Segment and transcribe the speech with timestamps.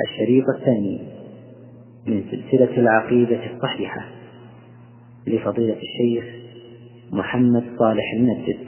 [0.00, 1.08] الشريط الثاني
[2.06, 4.08] من سلسلة العقيدة الصحيحة
[5.26, 6.24] لفضيلة الشيخ
[7.12, 8.58] محمد صالح المسجد.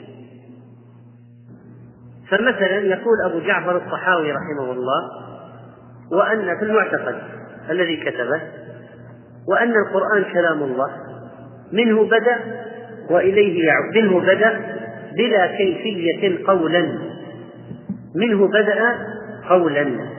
[2.28, 5.10] فمثلا يقول أبو جعفر الطحاوي رحمه الله
[6.12, 7.16] وأن في المعتقد
[7.70, 8.40] الذي كتبه
[9.48, 10.90] وأن القرآن كلام الله
[11.72, 12.38] منه بدأ
[13.10, 14.76] وإليه يعود منه بدأ
[15.16, 16.98] بلا كيفية قولا
[18.14, 18.98] منه بدأ
[19.48, 20.13] قولا.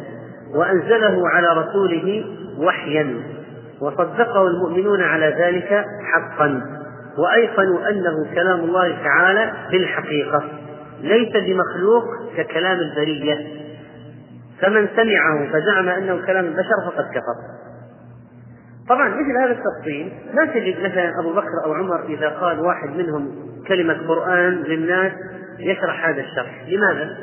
[0.56, 2.26] وأنزله على رسوله
[2.58, 3.22] وحيا
[3.82, 6.62] وصدقه المؤمنون على ذلك حقا
[7.18, 10.44] وأيقنوا أنه كلام الله تعالى بالحقيقة
[11.02, 12.04] ليس بمخلوق
[12.38, 13.38] ككلام البرية.
[14.62, 17.36] فمن سمعه فزعم أنه كلام البشر فقد كفر.
[18.90, 23.32] طبعا مثل هذا التفصيل لا تجد مثلا أبو بكر أو عمر إذا قال واحد منهم
[23.68, 25.12] كلمة قرآن للناس
[25.60, 26.64] يشرح هذا الشرح.
[26.68, 27.18] لماذا؟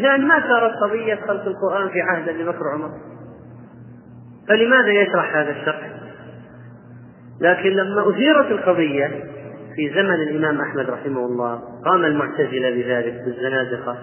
[0.00, 2.90] لأن ما صارت قضية خلق القرآن في عهد أبي بكر وعمر.
[4.48, 5.90] فلماذا يشرح هذا الشرح؟
[7.40, 9.06] لكن لما أثيرت القضية
[9.76, 13.98] في زمن الإمام أحمد رحمه الله قام المعتزلة بذلك بالزنادقة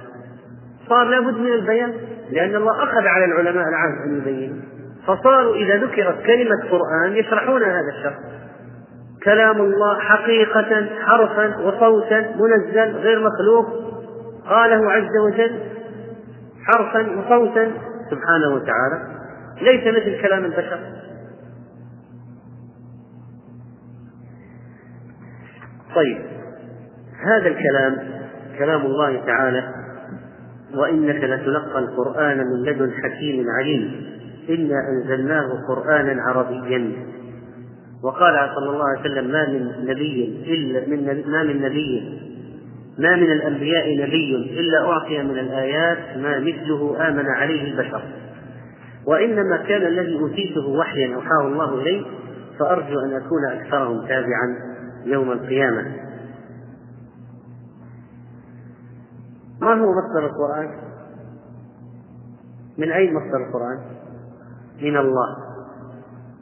[0.90, 1.94] صار لابد من البيان
[2.32, 4.62] لأن الله أخذ على العلماء العهد أن يبينوا.
[5.08, 8.18] فصاروا إذا ذكرت كلمة قرآن يشرحون هذا الشرح.
[9.24, 13.66] كلام الله حقيقة حرفا وصوتا منزل غير مخلوق.
[14.50, 15.77] قاله عز وجل
[16.68, 17.72] حرفا وصوتا
[18.12, 19.18] سبحانه وتعالى.
[19.62, 20.80] ليس مثل كلام البشر.
[25.96, 26.18] طيب
[27.26, 27.98] هذا الكلام
[28.60, 29.74] كلام الله تعالى
[30.76, 34.06] وإنك لتلقى القرآن من لدن حكيم عليم.
[34.50, 36.92] إنا أنزلناه قرآنا عربيا.
[38.04, 42.20] وقال صلى الله عليه وسلم ما من نبي إلا من ما من نبي
[42.98, 48.02] ما من الأنبياء نبي إلا أعطي من الآيات ما مثله آمن عليه البشر
[49.08, 52.06] وإنما كان الذي أوتيته وحيا أوحاه الله إلي
[52.60, 54.58] فأرجو أن أكون أكثرهم تابعا
[55.06, 55.86] يوم القيامة
[59.62, 60.70] ما هو مصدر القرآن؟
[62.78, 63.80] من أين مصدر القرآن؟
[64.82, 65.38] من الله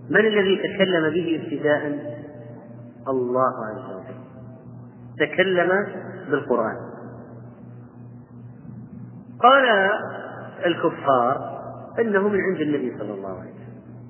[0.09, 2.15] من الذي تكلم به ابتداء؟
[3.07, 4.15] الله عز وجل
[5.19, 5.71] تكلم
[6.29, 6.75] بالقرآن.
[9.39, 9.65] قال
[10.65, 11.55] الكفار
[11.99, 13.65] إنه من عند النبي صلى الله عليه وسلم.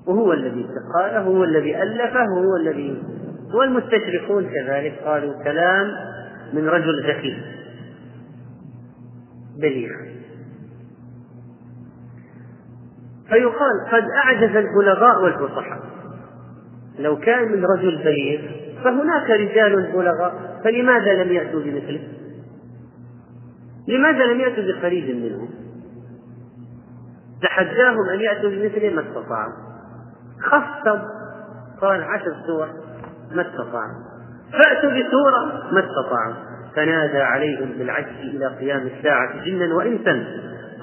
[0.06, 0.66] وهو الذي
[0.98, 3.02] قاله هو الذي ألفه هو الذي
[3.54, 5.86] والمستشرقون كذلك قالوا كلام
[6.52, 7.42] من رجل ذكي.
[9.60, 9.90] بليغ.
[13.28, 15.80] فيقال قد أعجز البلغاء والفصحاء.
[16.98, 22.08] لو كان من رجل بليغ فهناك رجال بلغاء فلماذا لم يأتوا بمثله؟
[23.88, 25.48] لماذا لم يأتوا بقريب منه؟
[27.42, 29.52] تحداهم أن يأتوا بمثله ما استطاعوا.
[30.40, 31.00] خصب
[31.80, 32.68] قال عشر سور
[33.34, 34.02] ما استطاعوا.
[34.52, 36.34] فأتوا بسورة ما استطاعوا.
[36.76, 40.26] فنادى عليهم بالعجز إلى قيام الساعة جنا وإنسا.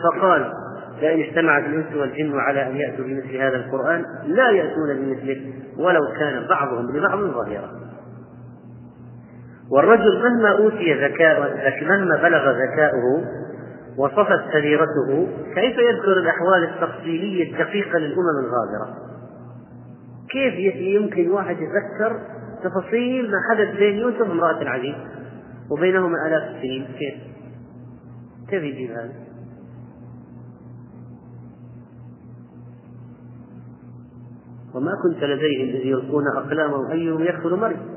[0.03, 0.51] فقال
[1.01, 6.47] لئن اجتمعت الإنس والجن على أن يأتوا بمثل هذا القرآن لا يأتون بمثله ولو كان
[6.47, 7.82] بعضهم لبعض ظهيرا
[9.71, 11.39] والرجل مهما أوتي ذكاء
[11.81, 13.23] مهما بلغ ذكاؤه
[13.97, 18.97] وصفت سريرته كيف يذكر الأحوال التفصيلية الدقيقة للأمم الغابرة
[20.29, 22.19] كيف يمكن واحد يذكر
[22.63, 24.95] تفاصيل ما حدث بين يوسف وامرأة العزيز
[25.71, 27.13] وبينهما آلاف السنين كيف؟
[28.49, 29.13] كيف يجيب هذا؟
[34.75, 37.92] وما كنت لديهم إذ يلقون أقلامهم أيهم يدخل مريم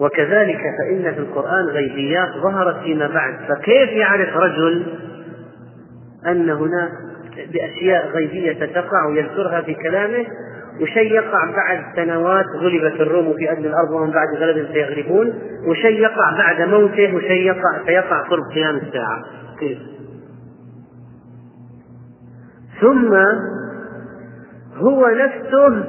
[0.00, 3.34] وكذلك فإن في القرآن غيبيات ظهرت فيما بعد.
[3.48, 4.86] فكيف يعرف رجل
[6.26, 6.90] أن هناك
[7.52, 10.26] بأشياء غيبية ستقع ويذكرها في كلامه؟
[10.80, 15.34] وشيء يقع بعد سنوات غلبت الروم في أدنى الأرض وهم بعد غلب سيغلبون.
[15.66, 19.22] وشيء يقع بعد موته وشيء يقع سيقع قرب قيام الساعة.
[19.60, 19.78] كيف؟
[22.80, 23.14] ثم
[24.76, 25.84] هو نفسه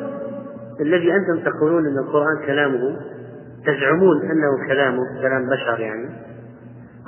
[0.81, 2.97] الذي أنتم تقولون أن القرآن كلامه
[3.67, 6.09] تزعمون أنه كلامه كلام بشر يعني.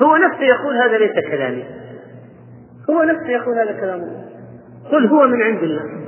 [0.02, 1.64] هو نفسه يقول هذا ليس كلامي.
[2.90, 4.26] هو نفسه يقول هذا كلام الله
[4.92, 6.00] قل هو من عند الله.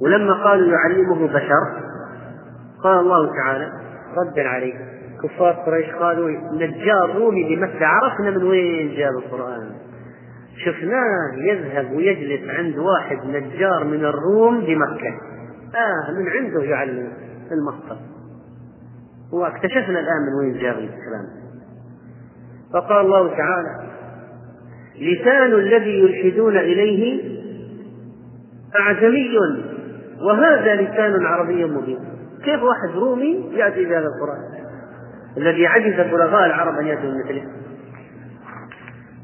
[0.00, 1.86] ولما قالوا يعلمه بشر
[2.82, 3.72] قال الله تعالى
[4.16, 4.74] ردا عليه
[5.22, 9.70] كفار قريش قالوا نجار رومي بمكة عرفنا من وين جاب القرآن.
[10.64, 15.35] شفناه يذهب ويجلس عند واحد نجار من الروم بمكة.
[15.76, 17.12] آه من عنده يعلم
[17.52, 17.96] المصدر.
[19.32, 21.26] واكتشفنا الآن من وين جاء الكلام.
[22.72, 23.86] فقال الله تعالى
[24.98, 27.36] لسان الذي يلحدون إليه
[28.80, 29.38] أعجمي
[30.20, 31.98] وهذا لسان عربي مبين.
[32.44, 34.66] كيف واحد رومي يأتي بهذا القرآن؟
[35.36, 37.42] الذي عجز بلغاء العرب أن يأتوا بمثله.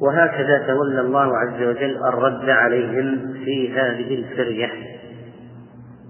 [0.00, 4.70] وهكذا تولى الله عز وجل الرد عليهم في هذه الفرية.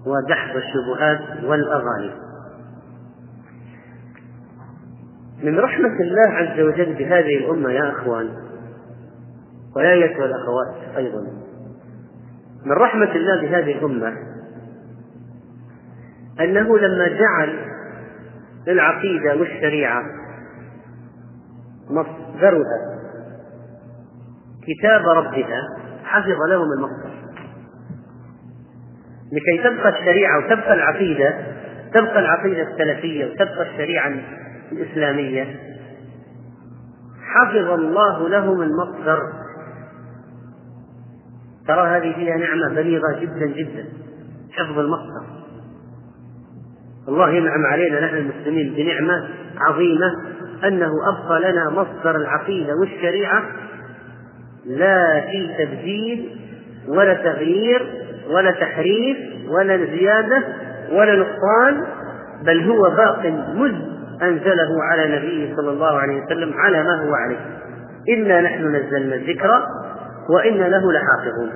[0.07, 2.13] ودحض الشبهات والأغاني.
[5.43, 8.29] من رحمة الله عز وجل بهذه الأمة يا أخوان
[9.77, 11.21] ويا أيتها الأخوات أيضا
[12.65, 14.13] من رحمة الله بهذه الأمة
[16.41, 17.59] أنه لما جعل
[18.67, 20.03] للعقيدة والشريعة
[21.91, 22.93] مصدرها
[24.63, 25.61] كتاب ربها
[26.05, 27.12] حفظ لهم المصدر.
[29.33, 31.35] لكي تبقى الشريعة وتبقى العقيدة
[31.95, 34.13] تبقى العقيدة السلفية وتبقى الشريعة
[34.73, 35.57] الإسلامية.
[37.23, 39.19] حفظ الله لهم المصدر.
[41.69, 43.85] ترى هذه فيها نعمة بليغة جدا جدا.
[44.53, 45.27] حفظ المصدر.
[47.09, 50.13] الله ينعم علينا نحن المسلمين بنعمة عظيمة
[50.65, 53.43] أنه أبقى لنا مصدر العقيدة والشريعة
[54.67, 56.37] لا في تبديل
[56.89, 59.17] ولا تغيير ولا تحريف
[59.49, 60.43] ولا زيادة
[60.93, 61.87] ولا نقصان
[62.47, 63.75] بل هو باق مذ
[64.23, 67.39] أنزله على نبيه صلى الله عليه وسلم على ما هو عليه.
[68.17, 69.63] إنا نحن نزلنا الذكر
[70.31, 71.53] وإنا له لحافظون.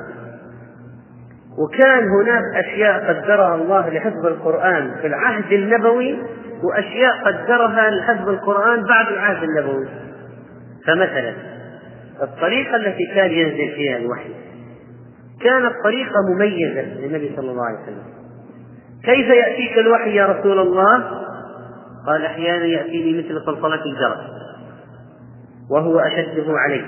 [1.59, 6.19] وكان هناك أشياء قدرها الله لحفظ القرآن في العهد النبوي
[6.63, 9.87] وأشياء قدرها لحفظ القرآن بعد العهد النبوي.
[10.87, 11.33] فمثلا
[12.23, 14.46] الطريقة التي كان ينزل فيها الوحي.
[15.41, 18.03] كانت طريقة مميزة للنبي صلى الله عليه وسلم.
[19.05, 21.05] كيف يأتيك الوحي يا رسول الله؟
[22.07, 24.37] قال أحيانا يأتيني مثل صلصلة الجرس
[25.71, 26.85] وهو أشده علي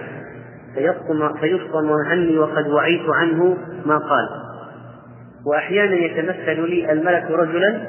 [0.75, 3.57] فيفطم فيفطم عني وقد وعيت عنه
[3.87, 4.29] ما قال.
[5.47, 7.81] وأحيانا يتمثل لي الملك رجلا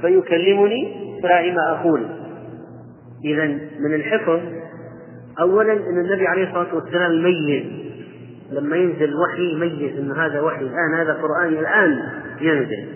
[0.00, 2.06] فيكلمني فلا ما أقول
[3.24, 3.46] إذا
[3.80, 4.40] من الحفظ
[5.40, 7.64] أولا أن النبي عليه الصلاة والسلام يميز
[8.52, 12.02] لما ينزل الوحي يميز أن هذا وحي الآن هذا قرآن الآن
[12.40, 12.88] ينزل.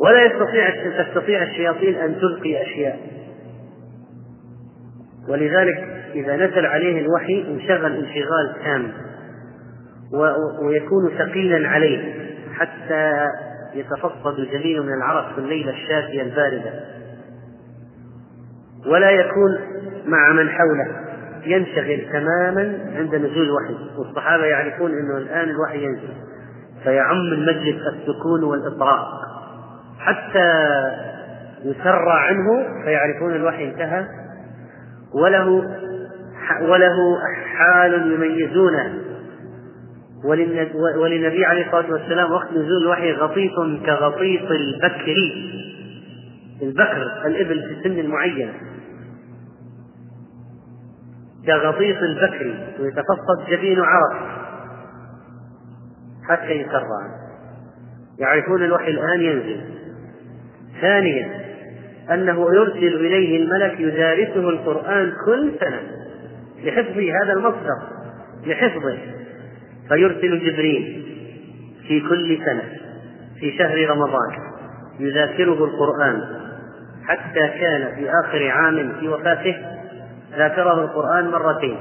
[0.00, 0.70] ولا يستطيع
[1.02, 3.00] تستطيع الشياطين أن تلقي أشياء.
[5.28, 8.92] ولذلك إذا نزل عليه الوحي انشغل انشغال تام.
[10.62, 12.14] ويكون ثقيلا عليه
[12.54, 13.26] حتى
[13.74, 16.80] يتفضل جليل من العرق في الليلة الشاتية الباردة.
[18.86, 19.58] ولا يكون
[20.06, 21.13] مع من حوله.
[21.46, 23.74] ينشغل تماما عند نزول الوحي.
[23.98, 26.14] والصحابة يعرفون أنه الآن الوحي ينزل.
[26.84, 29.06] فيعم المجلس السكون والإطراء
[29.98, 30.48] حتى
[31.64, 34.06] يسرى عنه فيعرفون الوحي انتهى.
[35.14, 35.48] وله
[36.62, 37.18] وله
[37.56, 38.94] حال يميزونه.
[40.96, 43.52] وللنبي عليه الصلاة والسلام وقت نزول الوحي غطيط
[43.86, 45.14] كغطيط البكر
[46.62, 48.52] البكر الإبل في سن معينة
[51.46, 54.44] كغطيط البكر ويتفصد جبين عرق
[56.28, 56.84] حتى يسرى
[58.18, 59.60] يعرفون الوحي الآن ينزل.
[60.80, 61.40] ثانيا
[62.10, 65.80] أنه يرسل إليه الملك يدارسه القرآن كل سنة
[66.64, 67.82] لحفظ هذا المصدر
[68.46, 68.98] لحفظه.
[69.88, 71.04] فيرسل جبريل
[71.88, 72.62] في كل سنة
[73.40, 74.32] في شهر رمضان
[75.00, 76.22] يذاكره القرآن
[77.04, 79.73] حتى كان في آخر عام في وفاته
[80.38, 81.78] ذاكره القرآن مرتين.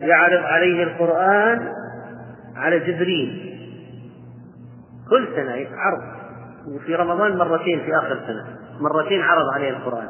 [0.00, 1.68] يعرض عليه القرآن
[2.56, 3.56] على جبريل.
[5.10, 6.02] كل سنة عرض.
[6.74, 8.44] وفي رمضان مرتين في آخر سنة.
[8.80, 10.08] مرتين عرض عليه القرآن.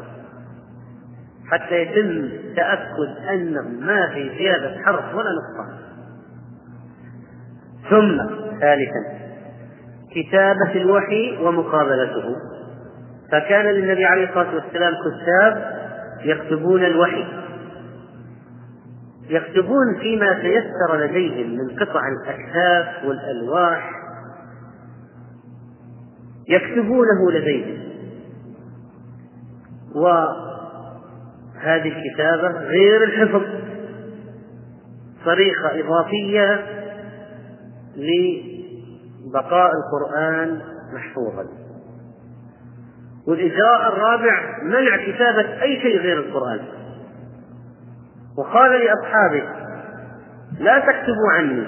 [1.51, 5.81] حتى يتم تأكد أن ما في زيادة حرف ولا نقصان
[7.91, 8.17] ثم
[8.61, 9.21] ثالثا
[10.15, 12.37] كتابة الوحي ومقابلته.
[13.33, 15.80] فكان للنبي عليه الصلاة والسلام كتاب
[16.25, 17.25] يكتبون الوحي.
[19.29, 23.91] يكتبون فيما تيسر لديهم من قطع الأكتاف والألواح.
[26.49, 27.81] يكتبونه لديهم.
[29.95, 33.43] وهذه الكتابة غير الحفظ.
[35.25, 36.67] طريقة إضافية
[37.97, 40.61] لبقاء القرآن
[40.95, 41.60] محفوظا.
[43.31, 46.61] والإجراء الرابع منع كتابة أي شيء غير القرآن.
[48.39, 49.43] وقال لأصحابه
[50.61, 51.67] لا تكتبوا عني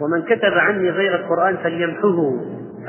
[0.00, 2.32] ومن كتب عني غير القرآن فليمحه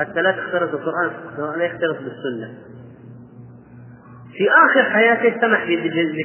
[0.00, 1.10] حتى لا تختلط القرآن
[1.58, 2.54] لا يختلط بالسنة.
[4.32, 5.66] في آخر حياته سمح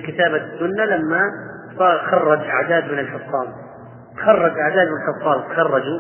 [0.02, 1.22] بكتابة السنة لما
[1.78, 3.48] صار خرج أعداد من الحفاظ.
[4.26, 6.00] خرج أعداد من الحفاظ خرجوا.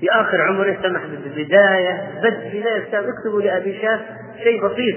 [0.00, 4.00] في آخر عمره سمح بالبداية بس بداية اكتبوا لأبي شاف
[4.42, 4.96] شيء بسيط.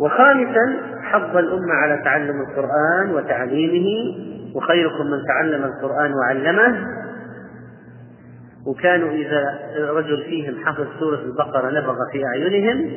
[0.00, 4.16] وخامسا حض الأمة على تعلم القرآن وتعليمه
[4.54, 6.86] وخيركم من تعلم القرآن وعلمه.
[8.66, 9.58] وكانوا إذا
[9.90, 12.90] رجل فيهم حفظ سورة البقرة نبغ في أعينهم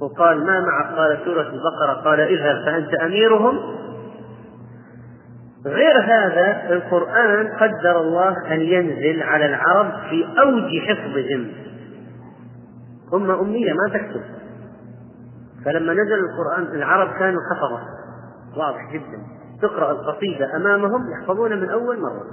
[0.00, 1.92] وقال ما معك؟ قال سورة البقرة.
[2.04, 3.58] قال اذهب فأنت أميرهم.
[5.66, 11.46] غير هذا القرآن قدر الله أن ينزل على العرب في أوج حفظهم.
[13.12, 14.22] هم أمية ما تكتب.
[15.64, 17.82] فلما نزل القرآن العرب كانوا حفظة
[18.56, 19.22] واضح جدا.
[19.62, 22.24] تقرأ القصيدة أمامهم يحفظون من أول مرة.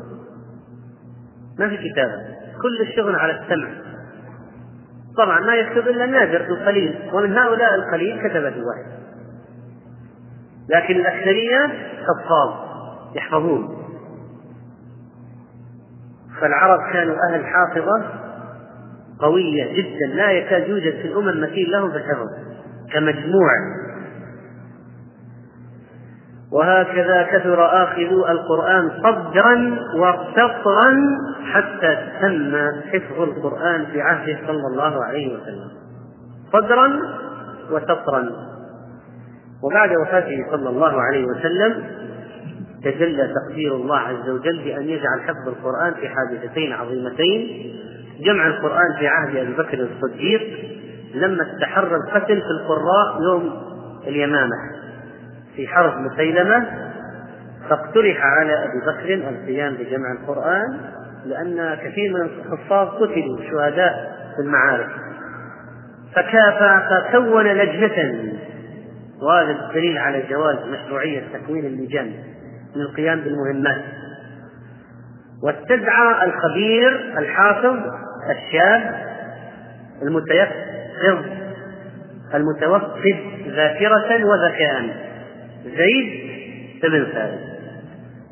[1.60, 3.70] ما في كتابة كل الشغل على السمع.
[5.18, 7.10] طبعا ما يكتب إلا النادر القليل.
[7.14, 8.86] ومن هؤلاء القليل كتب الواحد.
[10.70, 11.68] لكن الأكثرية
[12.02, 12.66] حفاظ
[13.16, 13.78] يحفظون.
[16.42, 18.25] فالعرب كانوا أهل حافظة.
[19.20, 22.28] قوية جدا لا يكاد يوجد في الأمم مثيل لهم في الحفظ
[22.94, 23.52] كمجموع.
[26.52, 30.96] وهكذا كثر آخذو القرآن صدرا وسطرا
[31.54, 32.56] حتى تم
[32.92, 35.70] حفظ القرآن في عهده صلى الله عليه وسلم.
[36.54, 37.00] صدرا
[37.72, 38.30] وسطرا.
[39.64, 41.84] وبعد وفاته صلى الله عليه وسلم
[42.84, 47.74] تجلى تقدير الله عز وجل بأن يجعل حفظ القرآن في حادثتين عظيمتين.
[48.20, 50.42] جمع القرآن في عهد أبي بكر الصديق
[51.14, 53.62] لما استحر القتل في القراء يوم
[54.08, 54.56] اليمامة
[55.56, 56.66] في حرب مسيلمة
[57.70, 60.80] فاقترح على أبي بكر القيام بجمع القرآن
[61.26, 64.90] لأن كثير من الحفاظ قتلوا شهداء في المعارك.
[66.16, 68.34] فكافى فكون لجنة
[69.22, 72.12] وهذا الدليل على جواز مشروعية تكوين اللجان
[72.76, 73.82] للقيام بالمهمات.
[75.44, 77.78] واستدعى الخبير الحافظ
[78.30, 78.96] الشاب
[80.02, 81.26] المتيقظ
[82.34, 83.18] المتوقد
[83.48, 85.06] ذاكرة وذكاء.
[85.66, 86.32] زيد
[86.84, 87.40] بن ثابت.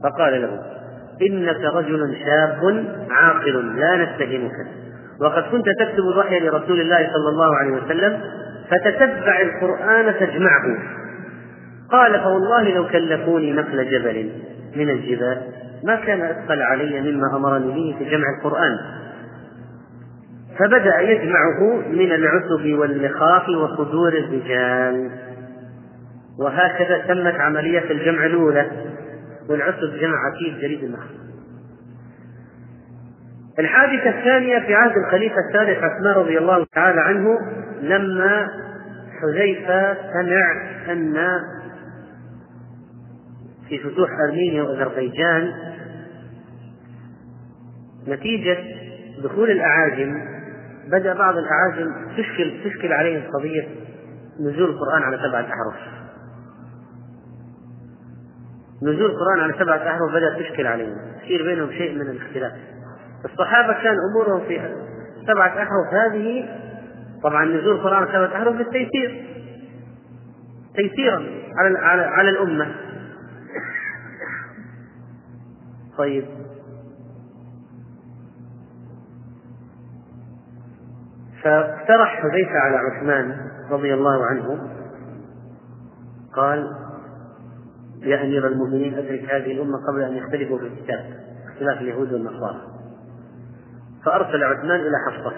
[0.03, 0.59] فقال له
[1.21, 4.67] إنك رجل شاب عاقل لا نتهمك
[5.21, 8.21] وقد كنت تكتب الوحي لرسول الله صلى الله عليه وسلم
[8.69, 10.77] فتتبع القرآن تجمعه
[11.91, 14.29] قال فوالله لو كلفوني نقل جبل
[14.75, 15.41] من الجبال
[15.83, 18.77] ما كان أثقل علي مما أمرني به في جمع القرآن.
[20.59, 25.11] فبدأ يجمعه من العتب واللخاف وصدور الرجال.
[26.39, 28.71] وهكذا تمت عملية الجمع الأولى
[29.49, 31.15] والعتب جمع عتيب جريد النخل
[33.59, 37.37] الحادثة الثانية في عهد الخليفة الثالث عثمان رضي الله تعالى عنه
[37.81, 38.47] لما
[39.21, 40.51] حذيفة سمع
[40.91, 41.39] أن
[43.69, 45.51] في فتوح أرمينيا وأذربيجان
[48.07, 48.57] نتيجة
[49.23, 50.21] دخول الأعاجم
[50.87, 53.67] بدأ بعض الأعاجم تشكل تشكل عليهم قضية
[54.39, 55.75] نزول القرآن على سبعة أحرف.
[58.83, 62.51] نزول القرآن على سبعة أحرف بدأت تشكل عليهم يصير بينهم شيء من الاختلاف.
[63.25, 64.75] الصحابة كان أمورهم في
[65.27, 65.93] سبعة أحرف.
[65.93, 66.49] هذه
[67.23, 69.25] طبعا نزول القرآن على سبعة أحرف بالتيسير.
[70.75, 71.25] تيسيرا
[71.57, 72.75] على على على الأمة.
[75.97, 76.42] طيب.
[81.43, 83.37] فاقترح حذيفة على عثمان
[83.71, 84.69] رضي الله عنه
[86.35, 86.67] قال
[88.01, 91.05] يا أمير المؤمنين أدرك هذه الأمة قبل أن يختلفوا في الكتاب
[91.47, 92.61] اختلاف اليهود والنصارى.
[94.05, 95.33] فأرسل عثمان إلى حفصة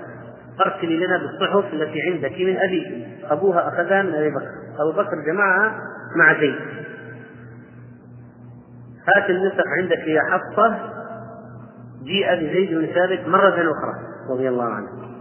[0.66, 4.52] أرسلي لنا بالصحف التي عندك من أبي أبوها أخذها من أبي بكر.
[4.80, 5.80] أبو بكر جمعها
[6.16, 6.56] مع زيد.
[9.08, 10.80] هات النسخ عندك يا حفصة.
[12.04, 13.94] جيء بزيد بن ثابت مرة أخرى
[14.30, 15.15] رضي الله عنه.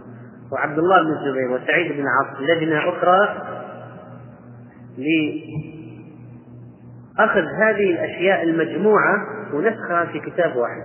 [0.51, 3.41] وعبد الله بن الزبير وسعيد بن عاص لجنة أخرى
[7.17, 9.15] لأخذ هذه الأشياء المجموعة
[9.53, 10.83] ونسخها في كتاب واحد.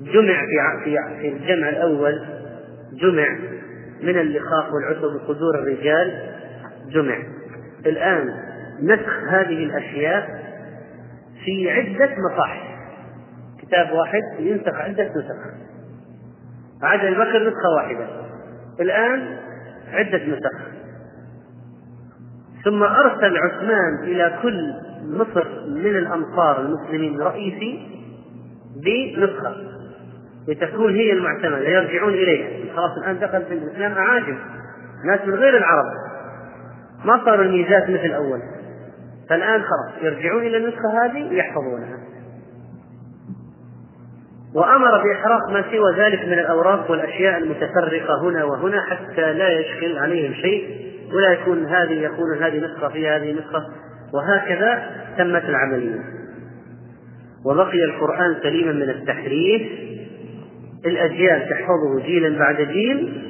[0.00, 2.24] جمع في في في الجمع الأول
[2.92, 3.38] جمع
[4.02, 6.34] من اللخاف والعتب وصدور الرجال
[6.88, 7.16] جمع.
[7.86, 8.28] الآن
[8.82, 10.44] نسخ هذه الأشياء
[11.44, 12.74] في عدة مصاحف.
[13.62, 15.54] كتاب واحد ينسخ عدة نسخ.
[16.82, 18.06] عاد بكر نسخة واحدة.
[18.80, 19.38] الآن
[19.92, 20.74] عدة نسخ.
[22.64, 27.88] ثم أرسل عثمان إلى كل مصر من الأمصار المسلمين رئيسي
[28.84, 29.56] بنسخة.
[30.48, 32.74] لتكون هي المعتمدة يرجعون إليها.
[32.76, 34.38] خلاص الآن دخل في الإسلام أعاجم.
[35.04, 35.84] ناس من غير العرب.
[37.04, 38.40] ما صار الميزات مثل أول
[39.28, 42.13] فالآن خلاص يرجعون إلى النسخة هذه ويحفظونها.
[44.54, 50.34] وأمر بإحراق ما سوى ذلك من الأوراق والأشياء المتفرقة هنا وهنا حتى لا يشكل عليهم
[50.34, 50.84] شيء
[51.14, 53.64] ولا يكون هذه يكون هذه نسخة في هذه نسخة
[54.14, 54.82] وهكذا
[55.18, 56.00] تمت العملية.
[57.44, 59.62] وبقي القرآن سليما من التحريف
[60.86, 63.22] الأجيال تحفظه جيلا بعد جيل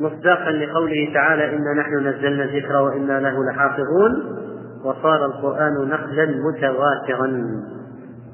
[0.00, 4.38] مصداقا لقوله تعالى إنا نحن نزلنا الذكر وإنا له لحافظون
[4.84, 7.26] وصار القرآن نقلا متواترا.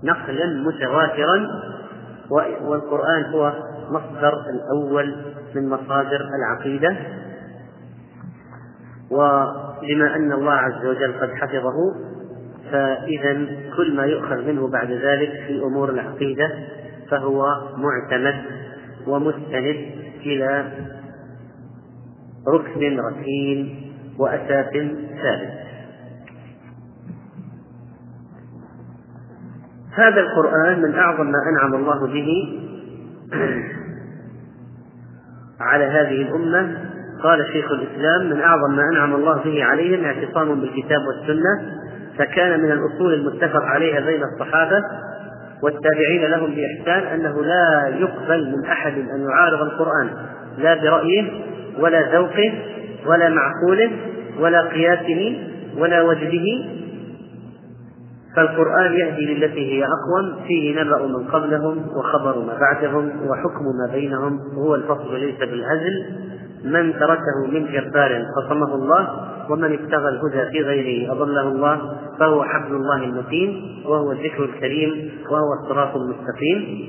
[0.05, 1.47] نقلا متواترا.
[2.31, 3.53] والقرآن هو
[3.91, 5.17] مصدر الأول
[5.55, 6.97] من مصادر العقيدة.
[9.11, 11.95] وبما أن الله عز وجل قد حفظه
[12.73, 16.51] فإذا كل ما يؤخذ منه بعد ذلك في أمور العقيدة
[17.11, 18.43] فهو معتمد
[19.07, 19.77] ومستند
[20.27, 20.65] إلى
[22.49, 24.73] ركن ركين وأساس
[25.23, 25.64] ثابت.
[29.95, 32.59] هذا القرآن من أعظم ما أنعم الله به
[35.61, 36.79] على هذه الأمة.
[37.23, 41.81] قال شيخ الإسلام من أعظم ما أنعم الله به عليهم اعتصام بالكتاب والسنة
[42.19, 44.83] فكان من الأصول المتفق عليها بين الصحابة
[45.63, 50.11] والتابعين لهم بإحسان أنه لا يقبل من أحد أن يعارض القرآن
[50.59, 51.31] لا برأيه
[51.79, 52.53] ولا ذوقه
[53.07, 53.91] ولا معقوله
[54.41, 55.39] ولا قياسه
[55.79, 56.65] ولا وجده
[58.37, 64.41] فالقرآن يهدي للتي هي أقوم فيه نبأ من قبلهم وخبر ما بعدهم وحكم ما بينهم
[64.57, 66.05] وهو الفصل ليس بالهزل
[66.65, 69.09] من تركه من جبار خصمه الله
[69.51, 71.81] ومن ابتغى الهدى في غيره أضله الله
[72.19, 76.85] فهو حبل الله المتين وهو الذكر الكريم وهو الصراط المستقيم.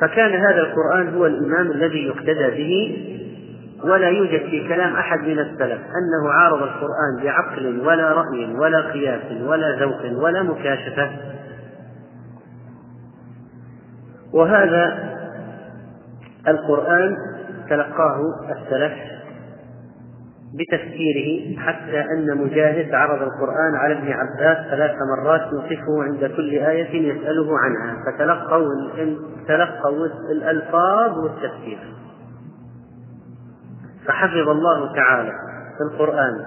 [0.00, 2.96] فكان هذا القرآن هو الإمام الذي يقتدى به.
[3.84, 9.42] ولا يوجد في كلام أحد من السلف أنه عارض القرآن بعقل ولا رأي ولا قياس
[9.42, 11.10] ولا ذوق ولا مكاشفة.
[14.32, 15.12] وهذا
[16.48, 17.16] القرآن
[17.70, 18.92] تلقاه السلف
[20.54, 27.12] بتفسيره حتى أن مجاهد عرض القرآن على ابن عباس ثلاث مرات يوصفه عند كل آية
[27.12, 28.64] يسأله عنها فتلقوا
[29.48, 31.78] تلقوا الألفاظ والتفسير.
[34.08, 35.32] فحفظ الله تعالى
[35.76, 36.44] في القرآن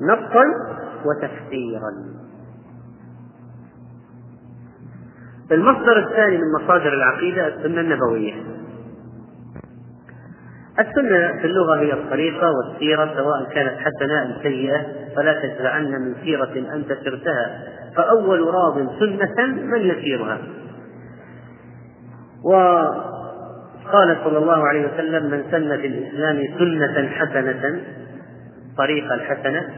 [0.00, 0.44] نصا
[1.04, 1.90] وتفسيرا.
[5.52, 8.34] المصدر الثاني من مصادر العقيدة السنة النبوية.
[10.78, 16.74] السنة في اللغة هي الطريقة والسيرة سواء كانت حسنة أم سيئة فلا تجزعن من سيرة
[16.74, 17.64] أنت سرتها
[17.96, 20.38] فأول راض سنة من يسيرها.
[23.92, 27.80] قال صلى الله عليه وسلم من سن في الإسلام سنة حسنة
[28.78, 29.68] طريقة الحسنة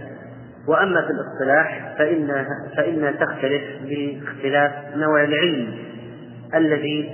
[0.69, 2.47] وأما في الاصطلاح فإنها
[2.77, 5.75] فإنها تختلف باختلاف نوع العلم
[6.55, 7.11] الذي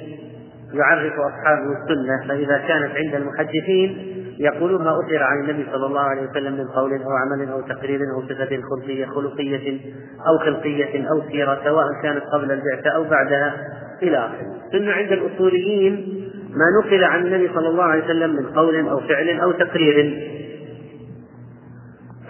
[0.74, 6.22] يعرف أصحابه السنة فإذا كانت عند المحدثين يقولون ما أثر عن النبي صلى الله عليه
[6.30, 9.80] وسلم من قول أو عمل أو تقرير أو صفة خلقية خلقية
[10.28, 13.54] أو خلقية أو سيرة سواء كانت قبل البعثة أو بعدها
[14.02, 14.54] إلى آخره.
[14.72, 16.24] ثم عند الأصوليين
[16.58, 20.28] ما نقل عن النبي صلى الله عليه وسلم من قول أو فعل أو تقرير.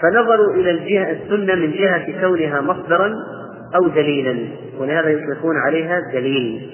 [0.02, 3.14] فنظروا إلى الجهة السنة من جهة كونها مصدرا
[3.76, 6.70] أو دليلا ولهذا يطلقون عليها دليل.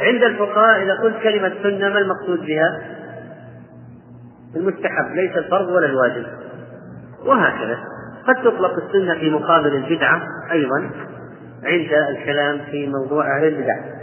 [0.00, 2.82] عند الفقهاء إذا قلت كلمة سنة ما المقصود بها؟
[4.56, 6.26] المستحب ليس الفرض ولا الواجب.
[7.26, 7.78] وهكذا.
[8.26, 10.90] قد تطلق السنة في مقابل البدعة أيضا
[11.64, 14.01] عند الكلام في موضوع أهل البدع.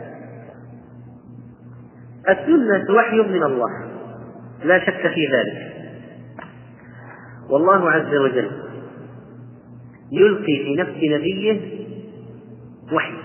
[2.32, 3.70] السنة وحي من الله.
[4.64, 5.74] لا شك في ذلك.
[7.50, 8.52] والله عز وجل
[10.12, 11.62] يلقي في نفس نبيه
[12.94, 13.18] وحي.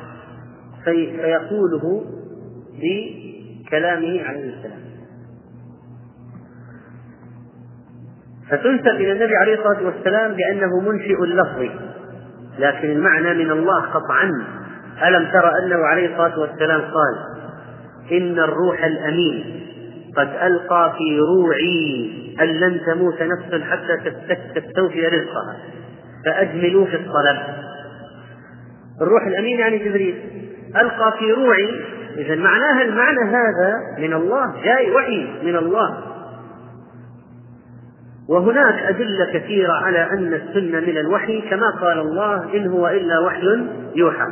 [0.85, 2.05] في فيقوله
[2.73, 4.85] بكلامه عليه السلام.
[8.49, 11.71] فتنسب إلى النبي عليه الصلاة والسلام بأنه منشئ اللفظ
[12.59, 14.31] لكن المعنى من الله قطعا.
[15.09, 17.34] ألم تر أنه عليه الصلاة والسلام قال
[18.13, 19.61] إن الروح الأمين
[20.17, 24.11] قد ألقى في روعي أن لن تموت نفس حتى
[24.61, 25.57] تستوفي رزقها.
[26.25, 27.39] فأجملوا في الطلب.
[29.03, 30.15] الروح الأمين يعني جبريل.
[30.77, 31.81] ألقى في روعي.
[32.17, 35.99] إذا معناها المعنى هذا من الله؟ جاي وحي من الله.
[38.29, 43.47] وهناك أدلة كثيرة على أن السنة من الوحي كما قال الله إن هو إلا وحي
[43.97, 44.27] يوحى.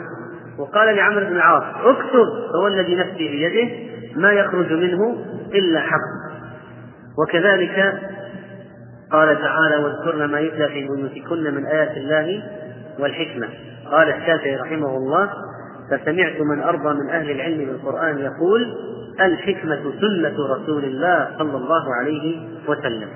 [0.63, 3.71] وقال لعمرو بن العاص اكتب هو الذي نفسي بيده
[4.17, 5.17] ما يخرج منه
[5.55, 6.33] إلا حق.
[7.19, 8.01] وكذلك
[9.13, 12.43] قال تعالى واذكرن ما يتلى في بيوتكن من آيات الله
[12.99, 13.49] والحكمة.
[13.91, 15.31] قال الشافعي رحمه الله
[15.91, 18.77] فسمعت من أرضى من أهل العلم بالقرآن يقول
[19.21, 23.09] الحكمة سنة رسول الله صلى الله عليه وسلم.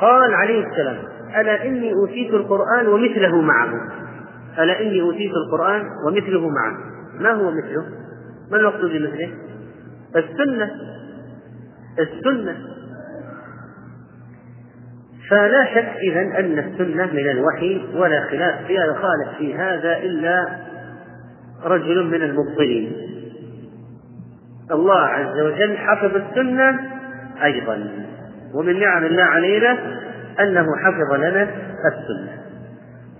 [0.00, 0.96] قال عليه السلام
[1.40, 3.70] ألا إني أوتيت القرآن ومثله معه.
[4.58, 6.76] ألا إني أوتيت القرآن ومثله معه.
[7.20, 7.84] ما هو مثله؟
[8.50, 9.30] ما المقصود بمثله؟
[10.16, 10.70] السنة.
[11.98, 12.56] السنة.
[15.30, 20.46] فلا شك إذا أن السنة من الوحي ولا خلاف فيها يخالف في هذا إلا
[21.64, 22.92] رجل من المبطلين.
[24.70, 26.80] الله عز وجل حفظ السنة
[27.42, 27.88] أيضا.
[28.54, 29.78] ومن نعم الله علينا
[30.40, 31.42] أنه حفظ لنا
[31.92, 32.43] السنة.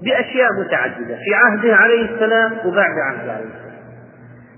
[0.05, 3.75] بأشياء متعددة في عهده عليه السلام وبعد عهده عليه السلام.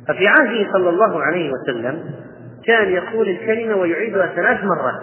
[0.08, 2.04] ففي عهده صلى الله عليه وسلم
[2.66, 5.02] كان يقول الكلمة ويعيدها ثلاث مرات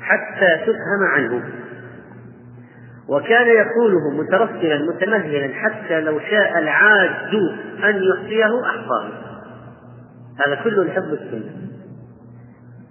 [0.00, 1.42] حتى تفهم عنه.
[3.08, 7.34] وكان يقوله مترسلا متمهلا حتى لو شاء العاج
[7.84, 9.08] أن يحصيه أحصاه.
[10.46, 11.50] هذا كله لحفظ السنة.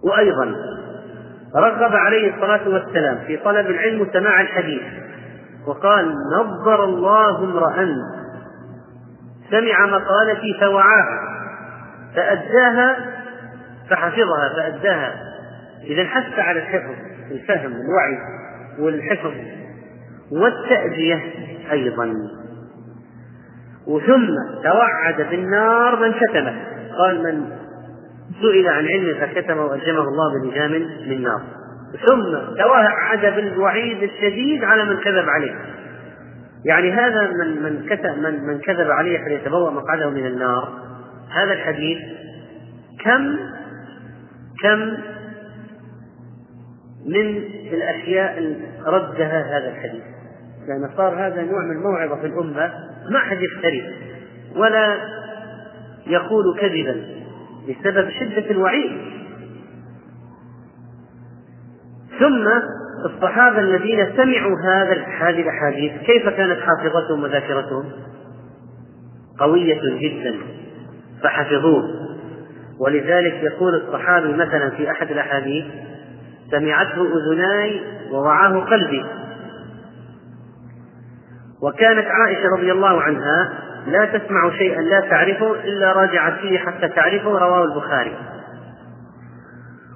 [0.03, 0.55] وأيضا
[1.55, 4.81] رغب عليه الصلاة والسلام في طلب العلم وسماع الحديث.
[5.67, 7.87] وقال نظر الله امرأ.
[9.51, 11.19] سمع مقالتي فوعاها.
[12.15, 12.95] فأداها
[13.89, 15.15] فحفظها فأداها.
[15.83, 16.93] إذا حث على الحفظ
[17.31, 18.17] الفهم الوعي
[18.79, 19.33] والحفظ
[20.31, 21.23] والتأدية
[21.71, 22.13] أيضا.
[23.87, 24.27] وثم
[24.63, 26.55] توعد بالنار من كتمه
[26.97, 27.49] قال من
[28.41, 30.71] سئل عن علم فكتمه وألجمه الله بلجام
[31.09, 31.41] من نار.
[32.05, 35.55] ثم توعد بالوعيد الشديد على من كذب عليه.
[36.65, 40.69] يعني هذا من من كتب من من كذب عليه فليتبوأ مقعده من النار.
[41.31, 41.97] هذا الحديث
[43.03, 43.35] كم
[44.61, 44.97] كم
[47.05, 48.55] من الأشياء
[48.85, 50.03] ردها هذا الحديث.
[50.67, 52.73] لأن صار هذا نوع من الموعظة في الأمة
[53.11, 53.93] ما أحد يفتري.
[54.55, 54.97] ولا
[56.07, 57.01] يقول كذبا
[57.69, 59.24] بسبب شدة الوعيد.
[62.19, 62.47] ثم
[63.05, 67.91] الصحابة الذين سمعوا هذا هذه الأحاديث كيف كانت حافظتهم وذاكرتهم؟
[69.39, 70.35] قوية جدا
[71.23, 71.83] فحفظوه.
[72.79, 75.65] ولذلك يقول الصحابي مثلا في أحد الأحاديث
[76.51, 79.05] سمعته أذناي ووعاه قلبي.
[81.61, 83.53] وكانت عائشة رضي الله عنها
[83.87, 88.17] لا تسمع شيئا لا تعرفه إلا راجعت فيه حتى تعرفه رواه البخاري.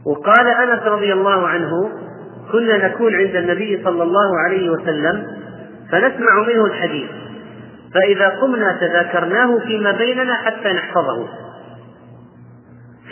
[0.05, 1.89] وقال أنس رضي الله عنه
[2.51, 5.27] كنا نكون عند النبي صلى الله عليه وسلم
[5.91, 7.09] فنسمع منه الحديث.
[7.93, 11.27] فإذا قمنا تذاكرناه فيما بيننا حتى نحفظه.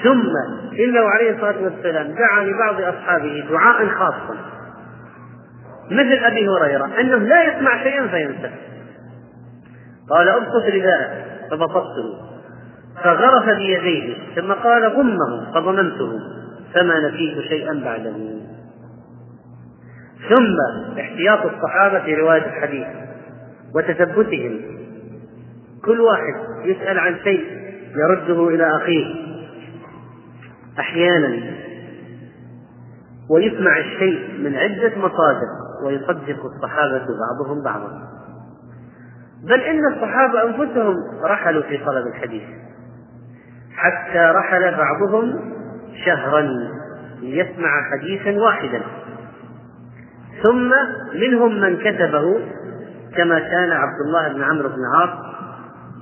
[0.04, 0.32] ثم
[0.80, 4.36] إنه عليه الصلاة والسلام دعا لبعض أصحابه دعاء خاصا.
[5.91, 8.52] مثل أبي هريرة أنه لا يسمع شيئا فينسى.
[10.10, 12.28] قال ابسط رداءك فبسطته
[13.04, 16.19] فغرف بيديه ثم قال ضمه فضممته
[16.73, 18.37] فما نسيت شيئا بعده.
[20.30, 20.58] ثم
[20.99, 22.88] احتياط الصحابة في رواية الحديث
[23.75, 24.62] وتثبتهم.
[25.86, 26.34] كل واحد
[26.65, 27.45] يسأل عن شيء
[27.95, 29.15] يرده إلى أخيه
[30.80, 31.58] أحيانا
[33.30, 35.47] ويسمع الشيء من عدة مصادر
[35.86, 38.08] ويصدق الصحابة بعضهم بعضا.
[39.43, 42.43] بل إن الصحابة أنفسهم رحلوا في طلب الحديث
[43.75, 45.53] حتى رحل بعضهم
[46.06, 46.41] شهرا
[47.21, 48.82] ليسمع حديثا واحدا.
[50.43, 50.71] ثم
[51.13, 52.39] منهم من كتبه
[53.15, 55.10] كما كان عبد الله بن عمرو بن عاص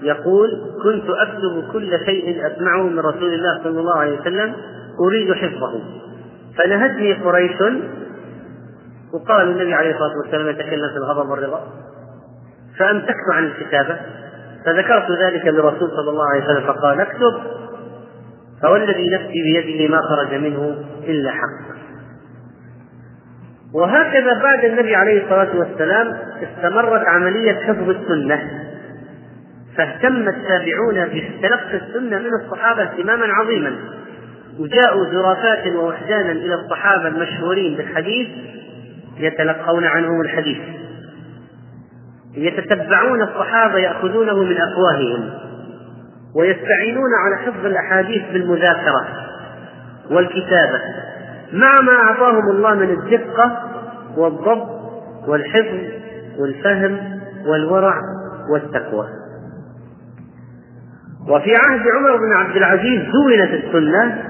[0.02, 0.50] يقول
[0.84, 4.56] كنت أكتب كل شيء أسمعه من رسول الله صلى الله عليه وسلم
[5.00, 5.82] أريد حفظه.
[6.58, 7.62] فنهتني قريش
[9.14, 11.68] وقال النبي عليه الصلاة والسلام يتكلم في الغضب والرضا.
[12.80, 14.00] فأمسكت عن الكتابة
[14.66, 17.34] فذكرت ذلك للرسول صلى الله عليه وسلم فقال اكتب.
[18.62, 21.75] فوالذي نفسي بيده ما خرج منه إلا حق.
[23.76, 28.40] وهكذا بعد النبي عليه الصلاة والسلام استمرت عملية حفظ السنة.
[29.78, 33.76] فاهتم التابعون بتلقي السنة من الصحابة اهتماما عظيما.
[34.60, 38.28] وجاءوا زرافات ووحدانا إلى الصحابة المشهورين بالحديث
[39.18, 40.62] يتلقون عنهم الحديث.
[42.36, 45.30] يتتبعون الصحابة يأخذونه من أفواههم
[46.36, 49.08] ويستعينون على حفظ الأحاديث بالمذاكرة
[50.12, 50.82] والكتابة.
[51.54, 53.64] مع ما أعطاهم الله من الدقة
[54.18, 54.70] والضبط
[55.28, 55.80] والحفظ
[56.40, 56.98] والفهم
[57.46, 57.96] والورع
[58.52, 59.08] والتقوى.
[61.30, 64.24] وفي عهد عمر بن عبد العزيز زونت السنة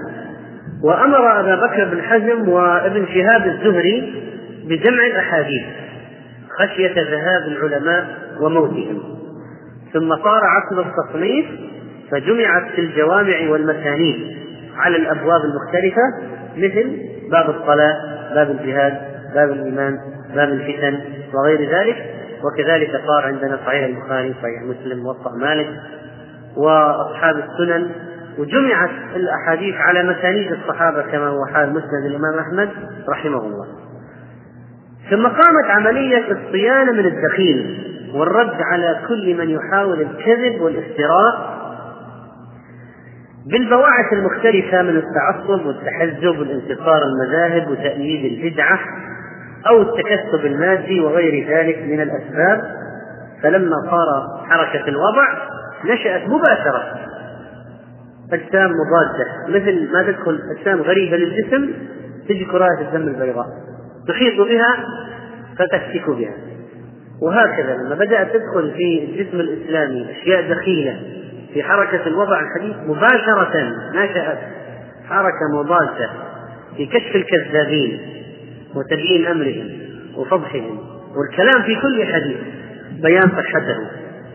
[0.84, 4.24] وأمر أبا بكر بن حزم وابن شهاب الزهري
[4.68, 5.64] بجمع الأحاديث
[6.60, 8.06] خشية ذهاب العلماء
[8.42, 9.04] وموتهم.
[9.94, 11.46] ثم صار عصر التصنيف
[12.12, 14.38] فجمعت في الجوامع والمسانيد
[14.78, 16.02] على الأبواب المختلفة
[16.58, 17.00] مثل
[17.32, 17.96] باب الصلاة
[18.34, 18.98] باب الجهاد
[19.34, 20.00] باب الإيمان
[20.36, 21.00] باب الفتن
[21.34, 21.96] وغير ذلك.
[22.44, 25.68] وكذلك صار عندنا صحيح البخاري صحيح مسلم موطأ مالك
[26.58, 27.90] وأصحاب السنن.
[28.38, 32.70] وجمعت الأحاديث على مسانيد الصحابة كما هو حال مسند الإمام أحمد
[33.10, 33.68] رحمه الله.
[35.10, 41.65] ثم قامت عملية الصيانة من الدخيل والرد على كل من يحاول الكذب والافتراء
[43.46, 48.80] بالبواعث المختلفة من التعصب والتحزب والانتصار المذاهب وتأييد البدعة
[49.68, 52.62] أو التكسب المادي وغير ذلك من الأسباب
[53.44, 55.28] فلما صار حركة الوضع
[55.86, 56.84] نشأت مباشرة
[58.34, 61.74] أجسام مضادة مثل ما تدخل أجسام غريبة للجسم
[62.30, 63.48] تجي كرات الدم البيضاء
[64.08, 64.86] تحيط بها
[65.60, 66.34] فتفتك بها
[67.22, 71.00] وهكذا لما بدأت تدخل في الجسم الإسلامي أشياء دخيلة
[71.56, 74.38] في حركة الوضع الحديث مباشرة نشأت
[75.10, 76.10] حركة مضادة
[76.78, 78.00] في كشف الكذابين
[78.76, 79.70] وتبيين أمرهم
[80.18, 80.80] وفضحهم
[81.16, 82.38] والكلام في كل حديث
[83.02, 83.78] بيان صحته.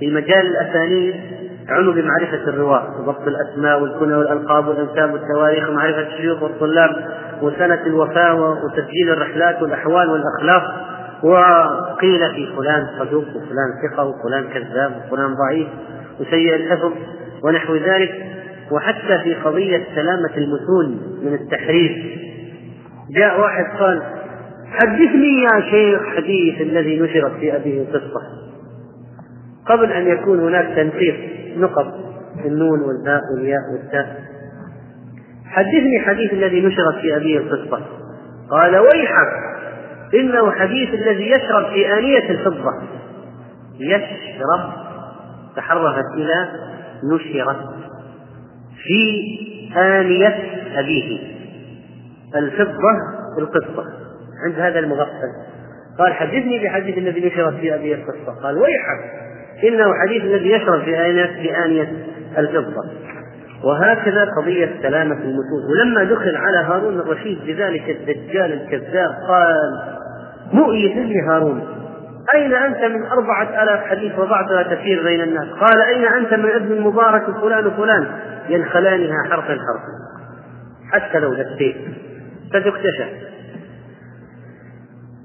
[0.00, 1.14] في مجال الأسانيد
[1.68, 7.04] عنوا بمعرفة الرواة وضبط الأسماء والكنى والألقاب والأنساب والتواريخ ومعرفة الشيوخ والطلاب
[7.42, 10.86] وسنة الوفاة وتسجيل الرحلات والأحوال والأخلاق.
[11.22, 15.68] وقيل في فلان صدوق وفلان ثقة وفلان كذاب وفلان ضعيف.
[16.20, 16.92] وسيء الحفظ
[17.44, 18.26] ونحو ذلك
[18.72, 21.92] وحتى في قضية سلامة المتون من التحريف.
[23.16, 24.02] جاء واحد قال
[24.70, 28.20] حدثني يا شيخ حديث الذي نشرت في أبيه القصة
[29.66, 31.14] قبل أن يكون هناك تنقيط
[31.56, 31.94] نقط
[32.44, 34.20] النون والباء والياء والتاء.
[35.44, 37.80] حدثني حديث الذي نشرت في أبيه القصة
[38.50, 39.32] قال ويحك
[40.14, 42.72] إنه حديث الذي يشرب في آنية الفضة.
[43.80, 44.89] يشرب؟
[45.56, 46.48] تحرفت إلى
[47.04, 47.56] نشرت
[48.84, 49.38] في
[49.76, 50.38] آنية
[50.76, 51.18] أبيه
[52.36, 52.92] الفضة
[53.38, 53.84] القصة.
[54.44, 55.30] عند هذا المغفل.
[55.98, 58.42] قال حدثني بحديث الذي نشرت في أبيه القصة.
[58.42, 59.10] قال ويحك
[59.64, 61.92] إنه حديث الذي يشرب في آنية في آنية
[62.38, 62.84] الفضة.
[63.64, 69.56] وهكذا قضية سلامة المتون ولما دخل على هارون الرشيد بذلك الدجال الكذاب قال
[70.52, 71.79] مؤيس لي هارون
[72.34, 76.72] أين أنت من أربعة آلاف حديث وضعتها تسير بين الناس؟ قال أين أنت من ابن
[76.72, 78.06] المبارك فلان وفلان؟
[78.48, 80.00] ينخلانها حرفا حرفا
[80.92, 81.76] حتى لو لفيت
[82.52, 83.08] فتكتشف.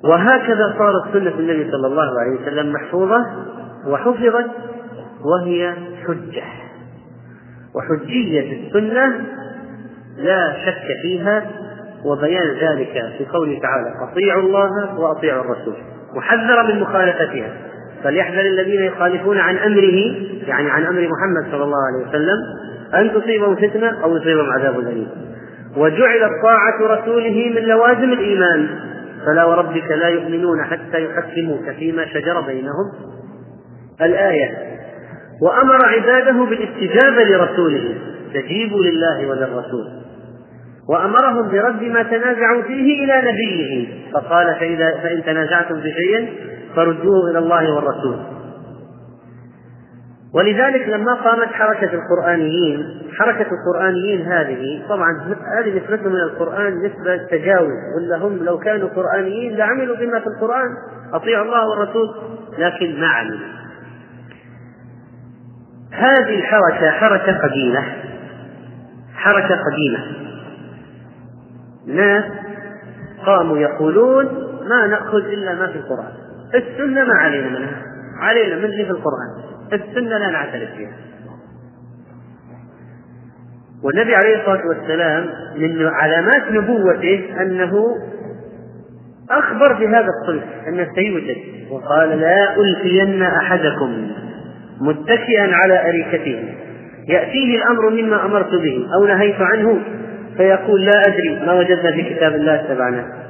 [0.04, 3.26] وهكذا صارت سنة النبي صلى الله عليه وسلم محفوظة
[3.88, 4.52] وحفظت
[5.26, 5.74] وهي
[6.08, 6.44] حجة.
[7.76, 9.26] وحجية السنة
[10.18, 11.52] لا شك فيها
[12.06, 15.95] وبيان ذلك في قوله تعالى أطيعوا الله وأطيعوا الرسول.
[16.16, 17.50] وحذر من مخالفتها.
[18.04, 20.16] فليحذر الذين يخالفون عن أمره
[20.48, 22.38] يعني عن أمر محمد صلى الله عليه وسلم
[22.94, 25.08] أن تصيبهم فتنة أو يصيبهم عذاب أليم.
[25.78, 28.68] وجعلت طاعة رسوله من لوازم الإيمان.
[29.26, 32.92] فلا وربك لا يؤمنون حتى يحكموك فيما شجر بينهم.
[34.02, 34.58] الآية
[35.42, 37.96] وأمر عباده بالاستجابة لرسوله
[38.28, 40.05] استجيبوا لله وللرسول
[40.90, 43.88] وأمرهم برد ما تنازعوا فيه إلى نبيه.
[44.14, 46.34] فقال فإذا فإن تنازعتم في شيء
[46.76, 48.36] فردوه إلى الله والرسول.
[50.36, 55.10] ولذلك لما قامت حركة القرآنيين حركة القرآنيين هذه طبعا
[55.60, 60.70] هذه نسبتهم من القرآن نسبة تجاوز ولا هم لو كانوا قرآنيين لعملوا بما في القرآن
[61.14, 62.16] أطيعوا الله والرسول
[62.58, 63.40] لكن ما عملوا.
[65.92, 67.84] هذه الحركة حركة قديمة.
[69.16, 70.00] حركة قديمة.
[71.88, 72.24] ناس
[73.26, 74.26] قاموا يقولون
[74.70, 76.12] ما نأخذ إلا ما في القرآن.
[76.56, 77.82] السنة ما علينا منها.
[78.20, 79.44] علينا من في القرآن.
[79.74, 80.92] السنة لا نعترف بها
[83.84, 87.72] والنبي عليه الصلاة والسلام من علامات نبوته أنه
[89.30, 91.38] أخبر بهذا الصنف أنه سيوجد.
[91.72, 94.12] وقال لا ألفين أحدكم
[94.82, 96.56] متكئا على أريكته.
[97.08, 99.82] يأتيه الأمر مما أمرت به أو نهيت عنه.
[100.38, 103.26] فيقول لا أدري ما وجدنا في كتاب الله اتبعناه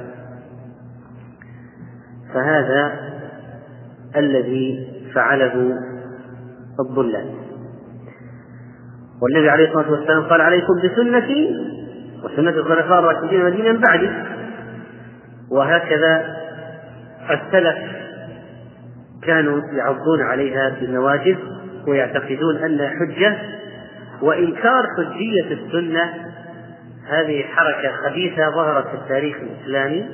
[2.34, 2.92] فهذا
[4.16, 5.72] الذي فعله
[6.80, 7.34] الضلال.
[9.22, 11.56] والنبي عليه الصلاة والسلام قال عليكم بسنتي
[12.24, 14.10] وسنة الخلفاء الراشدين المدينة من بعدي.
[15.50, 16.36] وهكذا
[17.30, 17.78] السلف
[19.22, 21.36] كانوا يعضون عليها بالنواجذ
[21.88, 23.36] ويعتقدون أنها حجة
[24.22, 26.14] وإنكار حجية السنة
[27.08, 30.06] هذه حركة خبيثة ظهرت في التاريخ الإسلامي.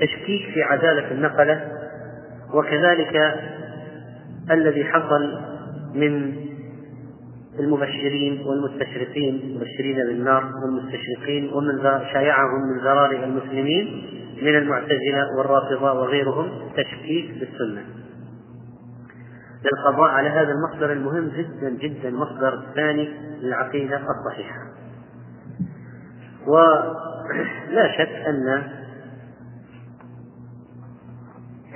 [0.00, 1.72] تشكيك في عدالة النقلة
[2.54, 3.34] وكذلك
[4.50, 5.38] الذي حصل
[5.94, 6.44] من
[7.58, 14.06] المبشرين والمستشرقين المبشرين بالنار والمستشرقين ومن شايعهم من ذراري المسلمين
[14.42, 16.50] من المعتزلة والرافضة وغيرهم.
[16.76, 17.84] تشكيك بالسنة.
[19.64, 23.08] للقضاء على هذا المصدر المهم جدا جدا مصدر ثاني
[23.40, 24.60] للعقيدة الصحيحة.
[26.46, 28.62] ولا شك أن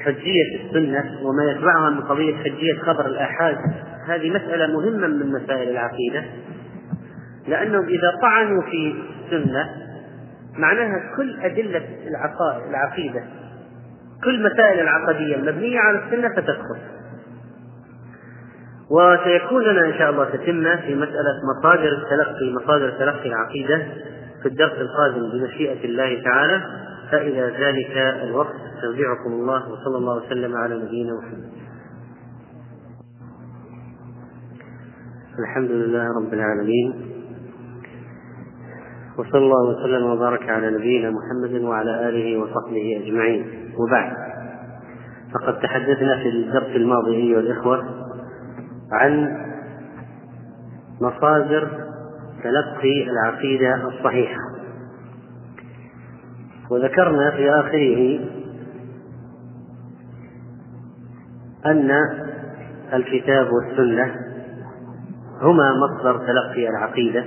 [0.05, 3.57] حجية السنة وما يتبعها من قضية حجية خبر الآحاد
[4.07, 6.25] هذه مسألة مهمة من مسائل العقيدة.
[7.49, 9.69] لأنهم إذا طعنوا في السنة
[10.59, 13.23] معناها كل أدلة العقائد العقيدة
[14.25, 16.79] كل مسائل العقدية المبنية على السنة ستدخل.
[18.91, 23.87] وسيكون لنا إن شاء الله تتمة في مسألة مصادر التلقي مصادر تلقي العقيدة.
[24.43, 26.63] في الدرس القادم بمشيئة الله تعالى
[27.11, 28.55] فإلى ذلك الوقت.
[28.77, 31.53] أستودعكم الله وصلى الله وسلم على نبينا محمد.
[35.39, 36.93] الحمد لله رب العالمين.
[39.19, 43.73] وصلى الله وسلم وبارك على نبينا محمد وعلى آله وصحبه أجمعين.
[43.79, 44.13] وبعد
[45.35, 47.85] فقد تحدثنا في الدرس الماضي أيها الإخوة
[48.93, 49.37] عن
[51.01, 51.69] مصادر
[52.43, 54.41] تلقي العقيدة الصحيحة.
[56.71, 58.21] وذكرنا في آخره
[61.67, 61.91] أن
[62.93, 64.15] الكتاب والسنة
[65.43, 67.25] هما مصدر تلقي العقيدة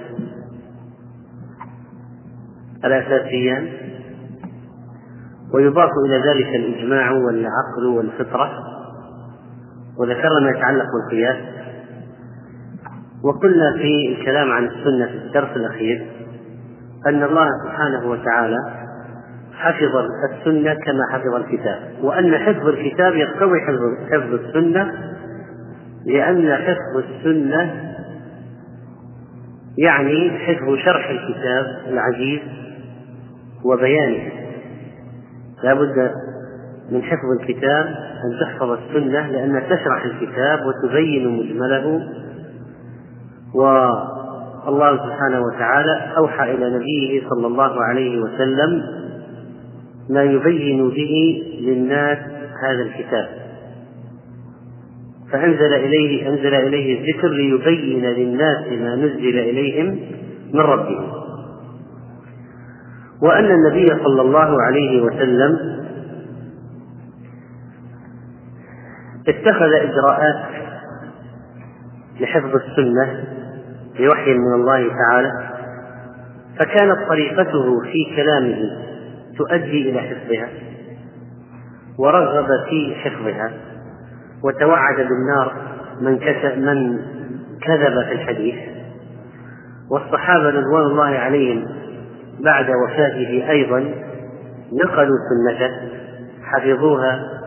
[2.86, 3.68] الأساسيان
[5.54, 8.52] ويضاف إلى ذلك الإجماع والعقل والفطرة.
[9.98, 11.61] وذكرنا ما يتعلق بالقياس.
[13.24, 16.08] وقلنا في الكلام عن السنة في الدرس الأخير
[17.08, 18.58] أن الله سبحانه وتعالى
[19.54, 19.96] حفظ
[20.32, 23.60] السنة كما حفظ الكتاب وأن حفظ الكتاب يقتضي
[24.12, 24.94] حفظ السنة
[26.06, 27.92] لأن حفظ السنة
[29.78, 32.40] يعني حفظ شرح الكتاب العزيز
[33.66, 34.32] وبيانه.
[35.64, 36.12] لا بد
[36.92, 37.86] من حفظ الكتاب
[38.26, 42.02] أن تحفظ السنة لأنها تشرح الكتاب وتبين مجمله
[43.54, 48.84] والله سبحانه وتعالى أوحى إلى نبيه صلى الله عليه وسلم
[50.10, 52.18] ما يبين به للناس
[52.64, 53.30] هذا الكتاب.
[55.32, 60.00] فأنزل إليه أنزل إليه الذكر ليبين للناس ما نزل إليهم
[60.54, 61.08] من ربهم.
[63.22, 65.58] وأن النبي صلى الله عليه وسلم
[69.28, 70.46] اتخذ إجراءات
[72.20, 73.24] لحفظ السنة
[74.00, 75.32] بوحي من الله تعالى
[76.60, 78.58] فكانت طريقته في كلامه
[79.38, 80.50] تؤدي إلى حفظها
[82.00, 83.52] ورغب في حفظها
[84.44, 85.54] وتوعد بالنار
[86.02, 86.20] من
[86.66, 87.00] من
[87.62, 88.56] كذب في الحديث
[89.92, 91.66] والصحابة رضوان الله عليهم
[92.40, 93.94] بعد وفاته أيضا
[94.74, 95.72] نقلوا سنته
[96.44, 97.42] حفظوها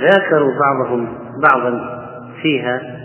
[0.00, 1.08] ذاكروا بعضهم
[1.42, 2.00] بعضا
[2.42, 2.99] فيها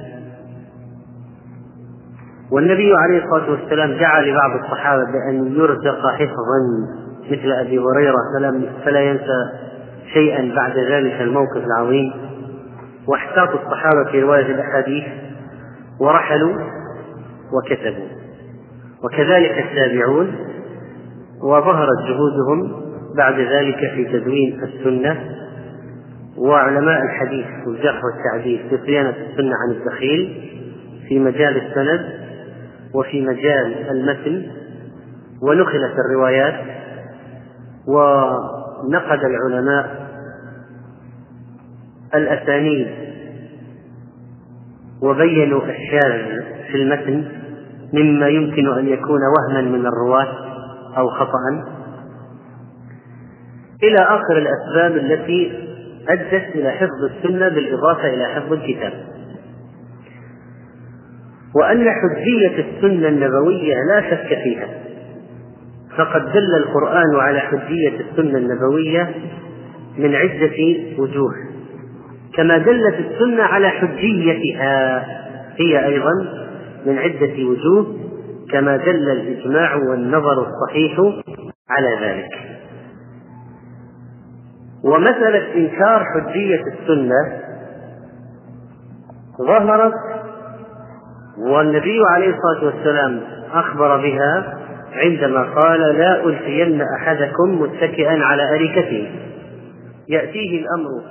[2.52, 6.60] والنبي عليه الصلاة والسلام دعا لبعض الصحابة بأن يرزق حفظا
[7.32, 9.50] مثل أبي هريرة فلم فلا ينسى
[10.14, 12.14] شيئا بعد ذلك الموقف العظيم.
[13.08, 15.04] واحتاط الصحابة في رواية الأحاديث
[16.00, 16.54] ورحلوا
[17.54, 18.08] وكتبوا.
[19.04, 20.36] وكذلك التابعون
[21.44, 22.86] وظهرت جهودهم
[23.18, 25.18] بعد ذلك في تدوين السنة.
[26.38, 30.52] وعلماء الحديث والجرح والتعديل في صيانة السنة عن الدخيل
[31.08, 32.25] في مجال السند
[32.96, 34.52] وفي مجال المتن
[35.42, 36.56] ونقلت الروايات
[37.88, 40.06] ونقد العلماء
[42.16, 42.88] الأسانيد
[45.02, 46.42] وبينوا الشاذ
[46.72, 47.26] في المتن
[47.94, 50.28] مما يمكن أن يكون وهما من الرواة
[50.98, 51.76] أو خطأ.
[53.84, 55.66] إلى آخر الأسباب التي
[56.10, 58.94] أدت إلى حفظ السنة بالإضافة إلى حفظ الكتاب.
[61.56, 64.68] وأن حجية السنة النبوية لا شك فيها.
[65.98, 69.16] فقد دل القرآن على حجية السنة النبوية
[69.98, 71.34] من عدة وجوه.
[72.38, 75.06] كما دلت السنة على حجيتها
[75.58, 76.12] هي أيضا
[76.86, 77.96] من عدة وجوه
[78.52, 81.00] كما دل الإجماع والنظر الصحيح
[81.70, 82.30] على ذلك.
[84.84, 87.40] ومسألة إنكار حجية السنة
[89.48, 89.94] ظهرت
[91.38, 93.22] والنبي عليه الصلاة والسلام
[93.54, 94.58] أخبر بها
[94.94, 99.12] عندما قال لا ألفين أحدكم متكئا على أريكته
[100.10, 101.02] يأتيه الأمر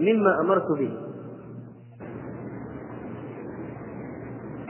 [0.00, 0.90] مما أمرت به.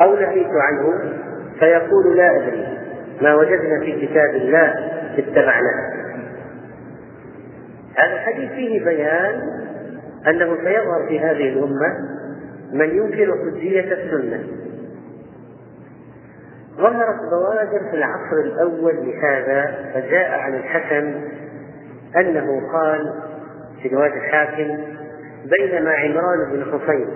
[0.01, 1.15] أو نهيت عنه
[1.59, 2.67] فيقول لا أدري
[3.23, 4.75] ما وجدنا في كتاب الله
[5.19, 5.97] اتبعناه.
[7.97, 9.41] هذا الحديث فيه بيان
[10.29, 12.17] أنه سيظهر في هذه الأمة
[12.73, 14.66] من ينكر حجية السنة.
[16.77, 21.21] ظهرت بوادر في العصر الأول لهذا فجاء عن الحسن
[22.17, 23.13] أنه قال
[23.83, 24.79] في رواية الحاكم
[25.59, 27.09] بينما عمران بن حصين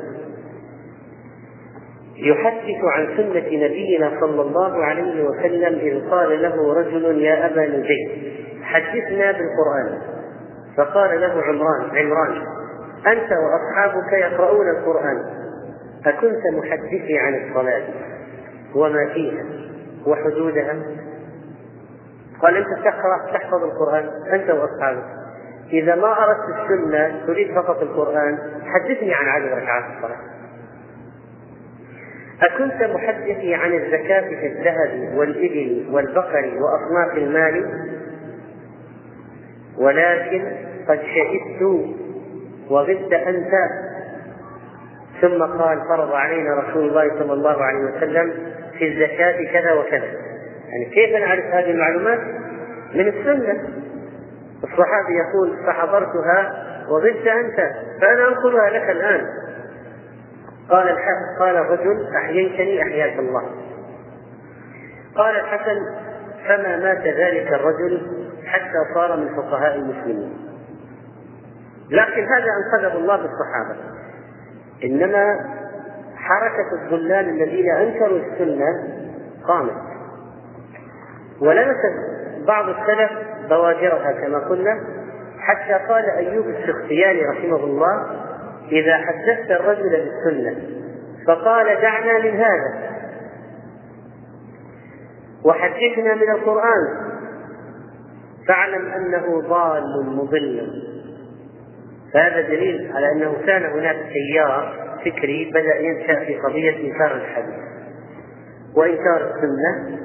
[2.17, 8.33] يحدث عن سنة نبينا صلى الله عليه وسلم إذ قال له رجل يا أبا نجيب
[8.63, 9.99] حدثنا بالقرآن.
[10.77, 12.43] فقال له عمران عمران
[13.07, 15.25] أنت وأصحابك يقرؤون القرآن
[16.07, 17.83] أكنت محدثي عن الصلاة.
[18.75, 19.45] وما فيها
[20.07, 20.77] وحدودها.
[22.43, 25.05] قال أنت تقرأ تحفظ القرآن أنت وأصحابك.
[25.73, 30.21] إذا ما أردت السنة تريد فقط القرآن حدثني عن عدد ركعات الصلاة.
[32.43, 37.87] أكنت محدثي عن الزكاة في الذهب والإبل والبقر وأصناف المال
[39.79, 40.53] ولكن
[40.89, 41.87] قد شهدت
[42.71, 43.53] وغبت أنت.
[45.21, 48.33] ثم قال فرض علينا رسول الله صلى الله عليه وسلم
[48.81, 50.07] في الزكاة كذا وكذا.
[50.69, 52.21] يعني كيف نعرف هذه المعلومات؟
[52.95, 53.69] من السنة.
[54.65, 59.27] الصحابي يقول فحضرتها وغبت أنت فأنا أنقلها لك الآن.
[60.71, 63.51] قال الحسن قال الرجل أحييتني أحياك الله.
[65.17, 65.77] قال الحسن
[66.49, 70.37] فما مات ذلك الرجل حتى صار من فقهاء المسلمين.
[71.91, 73.77] لكن هذا أنقذه الله بالصحابة.
[74.85, 75.60] إنما
[76.21, 78.67] حركة الضلال الذين أنكروا السنة
[79.49, 79.91] قامت.
[81.41, 81.95] ولمست
[82.47, 83.11] بعض السلف
[83.51, 84.81] بواجرها كما قلنا
[85.39, 88.07] حتى قال أيوب السختياني رحمه الله
[88.73, 90.57] إذا حدثت الرجل بالسنة
[91.27, 92.91] فقال دعنا من هذا
[95.45, 97.11] وحدثنا من القرآن
[98.49, 100.83] فاعلم أنه ضال مضل
[102.15, 107.65] فهذا دليل على أنه كان هناك تيار فكري بدأ ينشأ في قضية إنكار الحديث
[108.77, 110.01] وإنكار السنة.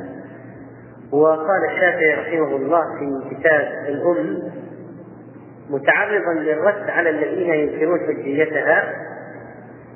[1.11, 4.51] وقال الشافعي رحمه الله في كتاب الأم
[5.69, 8.93] متعرضا للرد على الذين ينكرون حجيتها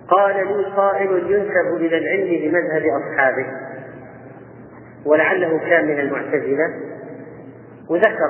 [0.09, 3.45] قال لي قائل ينسب إلى العلم بمذهب أصحابه
[5.05, 6.73] ولعله كان من المعتزلة
[7.89, 8.29] وذكر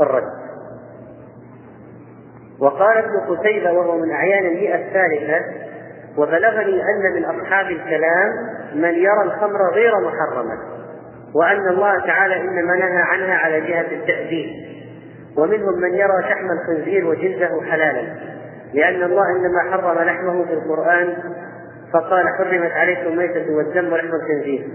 [0.00, 0.43] الرد.
[2.60, 5.44] وقال ابن قتيبة وهو من أعيان المئة الثالثة
[6.16, 8.30] وبلغني أن من أصحاب الكلام
[8.74, 10.58] من يرى الخمر غير محرمة
[11.34, 14.50] وأن الله تعالى إنما نهى عنها على جهة التأديب
[15.36, 18.02] ومنهم من يرى شحم الخنزير وجلده حلالا
[18.74, 21.16] لأن الله إنما حرم لحمه في القرآن
[21.92, 24.68] فقال حرمت عليكم الميتة والدم ولحم الخنزير.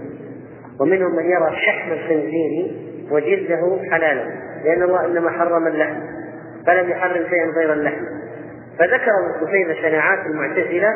[0.80, 2.76] ومنهم من يرى شحم الخنزير
[3.10, 4.24] وجلده حلالا
[4.64, 6.00] لأن الله إنما حرم اللحم.
[6.66, 8.04] فلم يحرم شيئا غير اللحم.
[8.78, 10.94] فذكر ابن قتيبة شناعات المعتزلة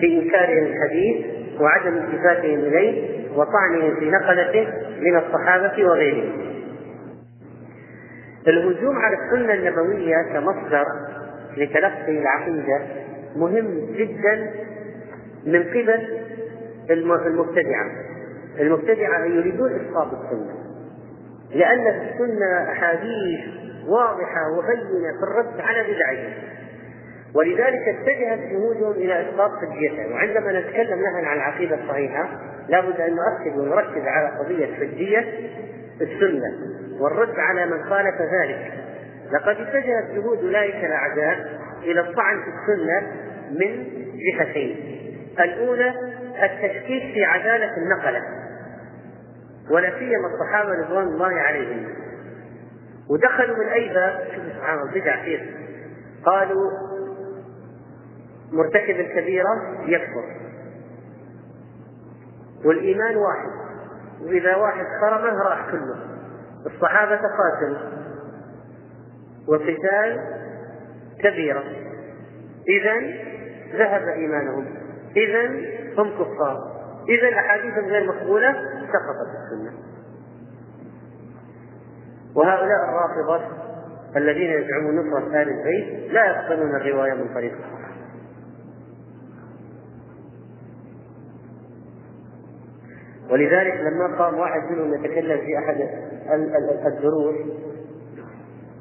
[0.00, 1.26] في إنكارهم الحديث
[1.60, 4.68] وعدم التفاتهم إليه وطعنهم في نقلته
[5.00, 6.46] من الصحابة وغيرهم.
[8.48, 10.84] الهجوم على السنة النبوية كمصدر
[11.56, 12.80] لتلقي العقيدة
[13.36, 14.50] مهم جدا
[15.46, 17.90] من قبل المبتدعة.
[18.60, 20.54] المبتدعة يريدون إسقاط السنة.
[21.54, 26.32] لأن في السنة أحاديث واضحة وبينة في الرد على بدعهم
[27.34, 32.28] ولذلك اتجهت جهودهم إلى إسقاط حجيته وعندما نتكلم نحن عن العقيدة الصحيحة
[32.68, 35.24] لابد أن نؤكد ونركز على قضية حجية
[36.00, 36.52] السنة
[37.00, 38.72] والرد على من خالف ذلك.
[39.32, 43.12] لقد اتجهت جهود أولئك الأعداء إلى الطعن في السنة
[43.50, 43.84] من
[44.16, 44.76] جهتين.
[45.40, 45.94] الأولى
[46.42, 48.22] التشكيك في عدالة النقلة
[49.70, 51.86] ولا سيما الصحابة رضوان الله عليهم.
[53.10, 55.40] ودخلوا من أي باب؟ شوف سبحان الله بدع كيف
[56.24, 56.70] قالوا
[58.52, 60.36] مرتكب الكبيرة يكفر
[62.64, 63.50] والإيمان واحد.
[64.22, 65.96] وإذا واحد خرمه راح كله.
[66.66, 67.90] الصحابة قاتلوا
[69.48, 70.20] والقتال
[71.22, 71.64] كبيرة.
[72.68, 73.00] إذا
[73.78, 74.66] ذهب إيمانهم.
[75.16, 75.46] إذا
[75.98, 76.76] هم كفار.
[77.08, 78.52] إذا الأحاديث غير مقبولة
[78.92, 79.85] سقطت السنة.
[82.36, 83.44] وهؤلاء الرافضة
[84.16, 87.52] الذين يزعمون نصرة آل البيت لا يقبلون الرواية من طريق
[93.30, 95.88] ولذلك لما قام واحد منهم يتكلم في أحد
[96.86, 97.36] الدروس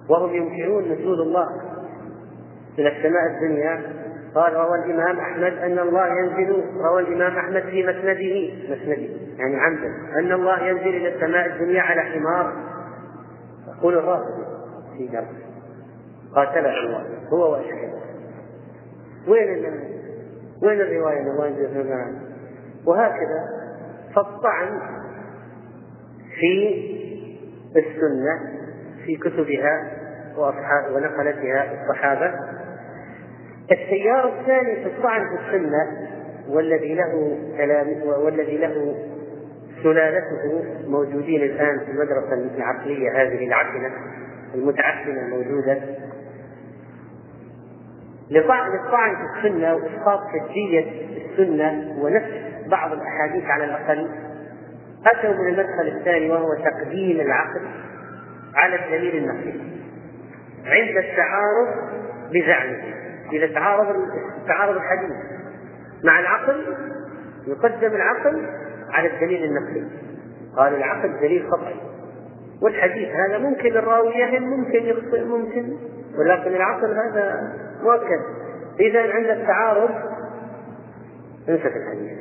[0.10, 1.50] وهم ينكرون نزول الله
[2.80, 3.82] إلى السماء الدنيا
[4.36, 10.20] قال روى الإمام أحمد أن الله ينزل روى الإمام أحمد في مسنده مسنده يعني عمدا
[10.20, 12.75] أن الله ينزل إلى السماء الدنيا على حمار
[13.80, 14.46] يقول الرافض
[14.98, 15.30] في جرح
[16.36, 18.00] قاتله الله هو وأشهده.
[19.28, 19.66] وين
[20.64, 22.14] وين الرواية الماء
[22.86, 23.44] وهكذا
[24.16, 24.80] فالطعن
[26.40, 26.86] في
[27.76, 28.40] السنة
[29.06, 29.92] في كتبها
[30.38, 32.34] واصحاب ونقلتها الصحابة.
[33.72, 36.08] التيار الثاني في الطعن في السنة
[36.50, 37.88] والذي له كلام
[38.24, 38.96] والذي له
[39.86, 43.92] سلالته موجودين الآن في المدرسة العقلية هذه العفنه
[44.56, 45.82] المتعفنه الموجودة.
[48.30, 50.86] للطعن في السنة وإسقاط حجيه
[51.26, 52.32] السنة ونفس
[52.68, 54.10] بعض الأحاديث على الأقل.
[55.06, 57.62] أتوا من المدخل الثاني وهو تقديم العقل
[58.56, 59.62] على الدليل النقلي
[60.66, 61.68] عند التعارض
[62.32, 62.84] بزعمه.
[63.32, 63.96] إذا تعارض
[64.48, 65.12] تعارض الحديث
[66.04, 66.76] مع العقل
[67.48, 68.46] يقدم العقل
[68.90, 69.88] على الدليل النقلي
[70.58, 71.76] قال العقل دليل قطعي
[72.62, 75.78] والحديث هذا ممكن الراوي يهم ممكن يخطئ ممكن.
[76.18, 78.22] ولكن العقل هذا مؤكد.
[78.80, 79.90] إذا عند التعارض
[81.50, 82.18] انسى الحديث.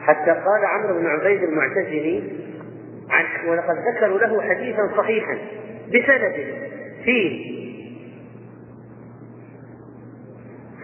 [0.00, 2.42] حتى قال عمرو بن عبيد المعتزلي
[3.48, 5.38] ولقد ذكروا له حديثا صحيحا
[5.88, 6.34] بسند
[7.04, 7.52] فيه.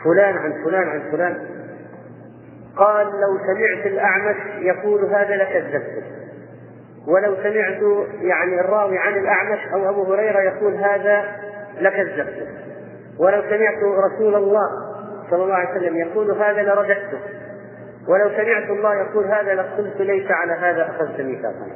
[0.05, 1.58] فلان عن فلان عن فلان.
[2.79, 6.03] قال لو سمعت الأعمش يقول هذا لكذبته
[7.07, 11.25] ولو سمعت يعني الراوي عن الأعمش أو أبو هريرة يقول هذا
[11.81, 12.47] لكذبته
[13.19, 14.69] ولو سمعت رسول الله
[15.31, 17.19] صلى الله عليه وسلم يقول هذا لرددته
[18.09, 21.67] ولو سمعت الله يقول هذا لقلت ليس على هذا أخذت ميثاقا.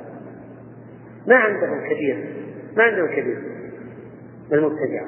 [1.26, 2.34] ما عندهم كبير.
[2.76, 3.38] ما عندهم كبير.
[4.52, 5.06] المبتدعة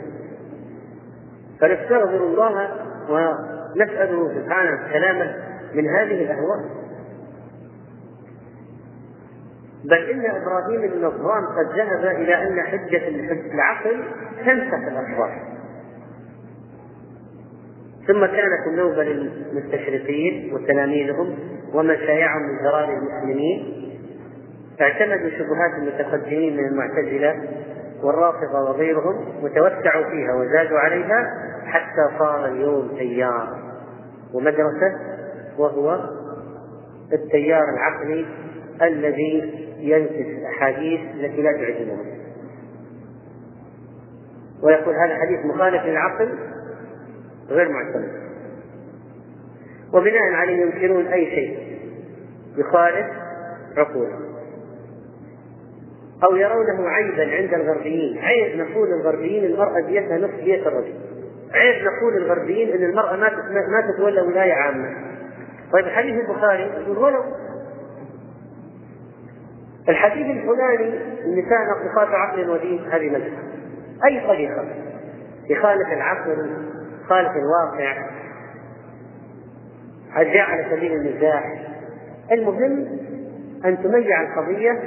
[1.60, 2.68] فنستغفر الله
[3.08, 6.60] ونسأله سبحانه سلامة من هذه الأهواء
[9.84, 13.08] بل إن إبراهيم بن نصران قد ذهب إلى أن حجة
[13.54, 14.04] العقل
[14.44, 15.54] تنسخ الأخبار
[18.06, 21.38] ثم كانت النوبة للمستشرقين وتلاميذهم
[21.74, 23.84] ومن شايعهم من ضرار المسلمين.
[24.80, 27.48] اعتمدوا شبهات المتقدمين من المعتزلة
[28.02, 31.34] والرافضة وغيرهم وتوسعوا فيها وزادوا عليها
[31.66, 33.58] حتى صار اليوم تيار
[34.34, 34.98] ومدرسة
[35.58, 36.10] وهو
[37.12, 38.26] التيار العقلي
[38.82, 42.06] الذي ينسف الأحاديث التي لا تعجبهم.
[44.62, 46.28] ويقول هذا حديث مخالف للعقل
[47.48, 48.24] غير معتمد.
[49.92, 51.78] وبناء عليه ينكرون أي شيء
[52.56, 53.06] يخالف
[53.76, 54.24] عقولهم
[56.24, 58.18] أو يرونه عيبا عند الغربيين.
[58.18, 60.94] عيب نقول الغربيين المرأة ديتها نصف دية الرجل.
[61.52, 65.13] عيب نقول الغربيين أن المرأة ما ما تتولى ولاية عامة.
[65.74, 67.22] طيب الحديث البخاري يقول ولو
[69.88, 73.32] الحديث الفلاني النساء ناقصات عقل ودين هذه مذهب.
[74.06, 74.64] أي طريقة؟
[75.50, 76.50] يخالف العقل
[77.08, 78.06] خالف الواقع.
[80.16, 81.64] جاء على سبيل المزاح
[82.32, 82.98] المهم
[83.64, 84.82] أن تميع القضية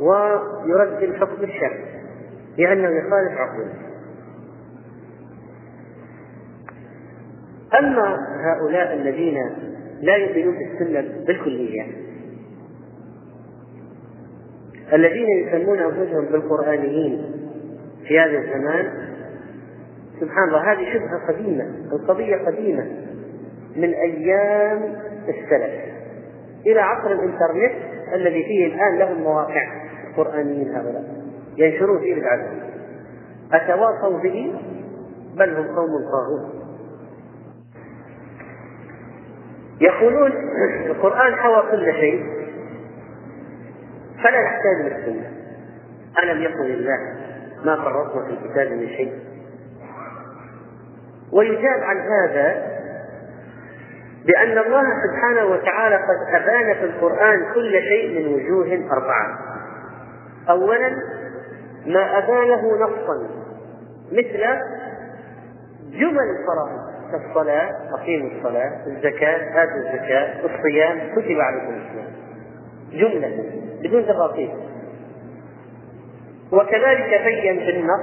[0.00, 1.84] ويرد الحكم الشرعي
[2.58, 3.85] لأنه يخالف عقله.
[7.74, 9.38] أما هؤلاء الذين
[10.00, 11.86] لا يؤمنون بالسنة بالكلية
[14.92, 17.32] الذين يسمون أنفسهم بالقرآنيين
[18.08, 18.92] في هذا الزمان
[20.20, 22.86] سبحان الله هذه شبهة قديمة القضية قديمة
[23.76, 24.94] من أيام
[25.28, 25.86] السلف
[26.66, 27.72] إلى عصر الإنترنت
[28.14, 31.04] الذي فيه الآن لهم مواقع القرآنيين هؤلاء
[31.56, 32.62] ينشرون فيه العدل.
[33.52, 34.52] أتواصوا به
[35.36, 36.55] بل هم قوم طاغون
[39.80, 40.32] يقولون
[40.86, 42.26] القرآن حوى كل شيء
[44.24, 45.30] فلا نحتاج للسنة
[46.22, 46.98] ألم يقل الله
[47.64, 49.12] ما فرطنا في الكتاب من شيء؟
[51.32, 52.76] ويجاب عن هذا
[54.26, 59.38] بأن الله سبحانه وتعالى قد أبان في القرآن كل شيء من وجوه أربعة.
[60.50, 60.90] أولا
[61.86, 63.28] ما أبانه نصا
[64.12, 64.44] مثل
[65.90, 66.85] جمل الفرائض.
[67.12, 72.12] كالصلاة أقيموا الصلاة الزكاة آتوا الزكاة الصيام كتب عليكم الصيام.
[72.92, 73.44] جملة
[73.82, 74.50] بدون تفاصيل.
[76.52, 78.00] وكذلك بين بالنص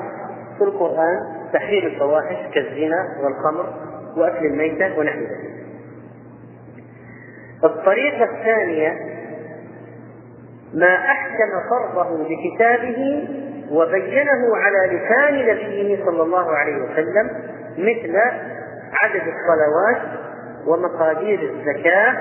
[0.58, 1.20] في القرآن
[1.54, 3.74] تحريم الفواحش كالزنا والخمر
[4.18, 5.54] وأكل الميتة ونحو ذلك.
[7.64, 9.14] الطريقة الثانية
[10.74, 13.28] ما أحكم فرضه بكتابه
[13.72, 17.30] وبينه على لسان نبيه صلى الله عليه وسلم
[17.78, 18.16] مثل
[19.02, 20.02] عدد الصلوات
[20.68, 22.16] ومقادير الزكاة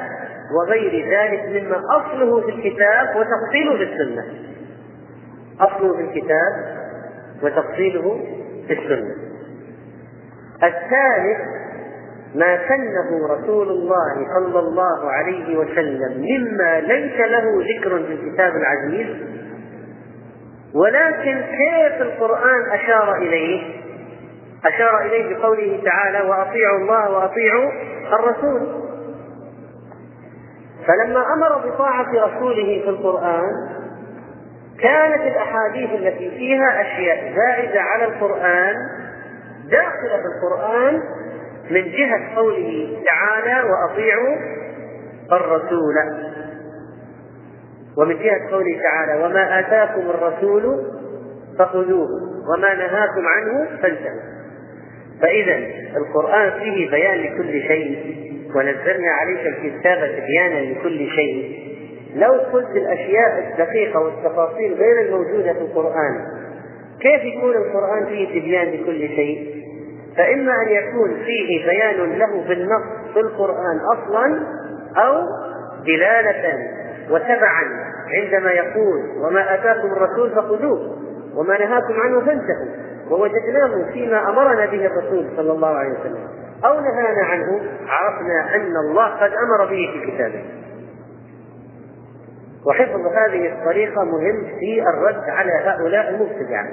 [0.57, 4.25] وغير ذلك مما أصله في الكتاب وتفصيله في السنة.
[5.61, 6.77] أصله في الكتاب
[7.43, 8.21] وتفصيله
[8.67, 9.15] في السنة.
[10.63, 11.39] الثالث
[12.35, 19.17] ما سنه رسول الله صلى الله عليه وسلم مما ليس له ذكر في الكتاب العزيز
[20.75, 23.82] ولكن كيف القرآن أشار إليه؟
[24.67, 27.71] أشار إليه بقوله تعالى وأطيعوا الله وأطيعوا
[28.13, 28.83] الرسول.
[30.87, 33.51] فلما أمر بطاعة رسوله في القرآن
[34.81, 38.75] كانت الأحاديث التي فيها أشياء زائدة على القرآن
[39.71, 41.03] داخلة في القرآن
[41.71, 44.37] من جهة قوله تعالى وأطيعوا
[45.33, 45.95] الرسول.
[47.97, 50.85] ومن جهة قوله تعالى وما آتاكم الرسول
[51.59, 52.09] فخذوه
[52.55, 54.32] وما نهاكم عنه فانتهوا.
[55.23, 55.59] فإذا
[55.97, 58.17] القرآن فيه بيان لكل شيء
[58.57, 61.63] ونزلنا عليك الكتاب تبيانا لكل شيء
[62.17, 66.27] لو قلت الأشياء الدقيقة والتفاصيل غير الموجودة في القرآن
[67.01, 69.63] كيف يكون القرآن فيه تبيان لكل شيء؟
[70.17, 74.47] فإما أن يكون فيه بيان له بالنص في القرآن أصلا
[74.97, 75.23] أو
[75.87, 76.59] دلالة
[77.11, 77.65] وتبعا
[78.09, 80.97] عندما يقول وما آتاكم الرسول فخذوه
[81.37, 86.29] وما نهاكم عنه فانتهوا ووجدناه فيما أمرنا به الرسول صلى الله عليه وسلم.
[86.65, 90.45] أو نهانا عنه عرفنا أن الله قد أمر به في كتابه.
[92.67, 96.69] وحفظ هذه الطريقة مهم في الرد على هؤلاء المبتدعة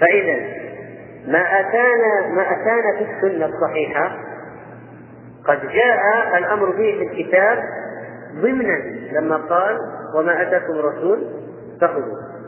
[0.00, 0.36] فإذا
[1.26, 4.18] ما أتانا ما أتانا في السنة الصحيحة
[5.46, 7.58] قد جاء الأمر به في الكتاب
[8.34, 8.78] ضمنا
[9.12, 9.78] لما قال
[10.16, 11.26] وما أتاكم الرسول
[11.80, 12.41] فخذوه.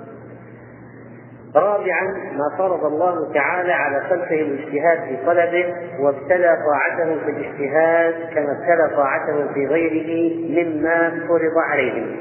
[1.57, 8.53] رابعا ما فرض الله تعالى على خلقه الاجتهاد في طلبه وابتلى طاعته في الاجتهاد كما
[8.53, 12.17] ابتلى طاعته في غيره مما فرض عليهم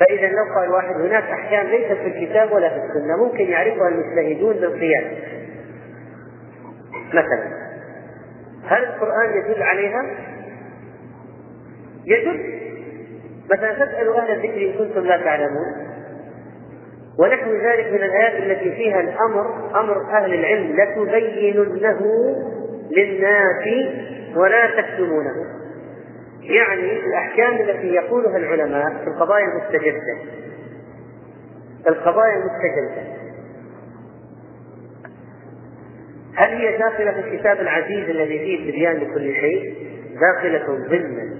[0.00, 4.54] فإذا لو قال واحد هناك أحكام ليست في الكتاب ولا في السنة ممكن يعرفها المجتهدون
[4.54, 5.04] بالقياس
[7.08, 7.60] مثلا
[8.66, 10.02] هل القرآن يدل عليها؟
[12.06, 12.60] يدل.
[13.52, 15.89] مثلا فاسألوا أهل الذكر إن كنتم لا تعلمون.
[17.20, 22.00] ونحو ذلك من الآيات التي فيها الأمر أمر أهل العلم لتبيننه
[22.90, 23.88] للناس
[24.36, 25.34] ولا تكتمونه.
[26.42, 30.18] يعني الأحكام التي يقولها العلماء في القضايا المستجدة.
[31.88, 33.20] القضايا المستجدة.
[36.34, 39.74] هل هي داخلة في الكتاب العزيز الذي فيه تبيان لكل شيء؟
[40.20, 41.36] داخلة ضمنا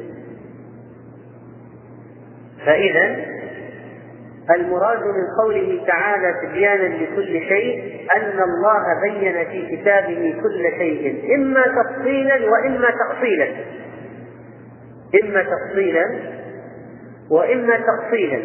[2.67, 3.40] فإذا
[4.57, 11.63] المراد من قوله تعالى تبيانا لكل شيء أن الله بين في كتابه كل شيء إما
[11.63, 13.49] تفصيلا وإما تأصيلا
[15.23, 16.07] إما تفصيلا
[17.31, 18.43] وإما تأصيلا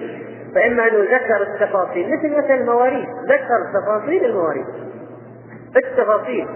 [0.56, 4.66] فإما أنه ذكر التفاصيل مثل مثل المواريث ذكر تفاصيل المواريث.
[5.78, 6.48] التفاصيل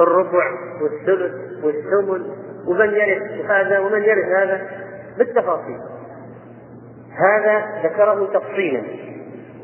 [0.00, 0.44] الربع
[0.82, 1.32] والثلث
[1.64, 2.22] والثمن
[2.66, 4.66] ومن يرث هذا ومن يرث هذا
[5.18, 5.78] بالتفاصيل.
[7.14, 8.82] هذا ذكره تفصيلا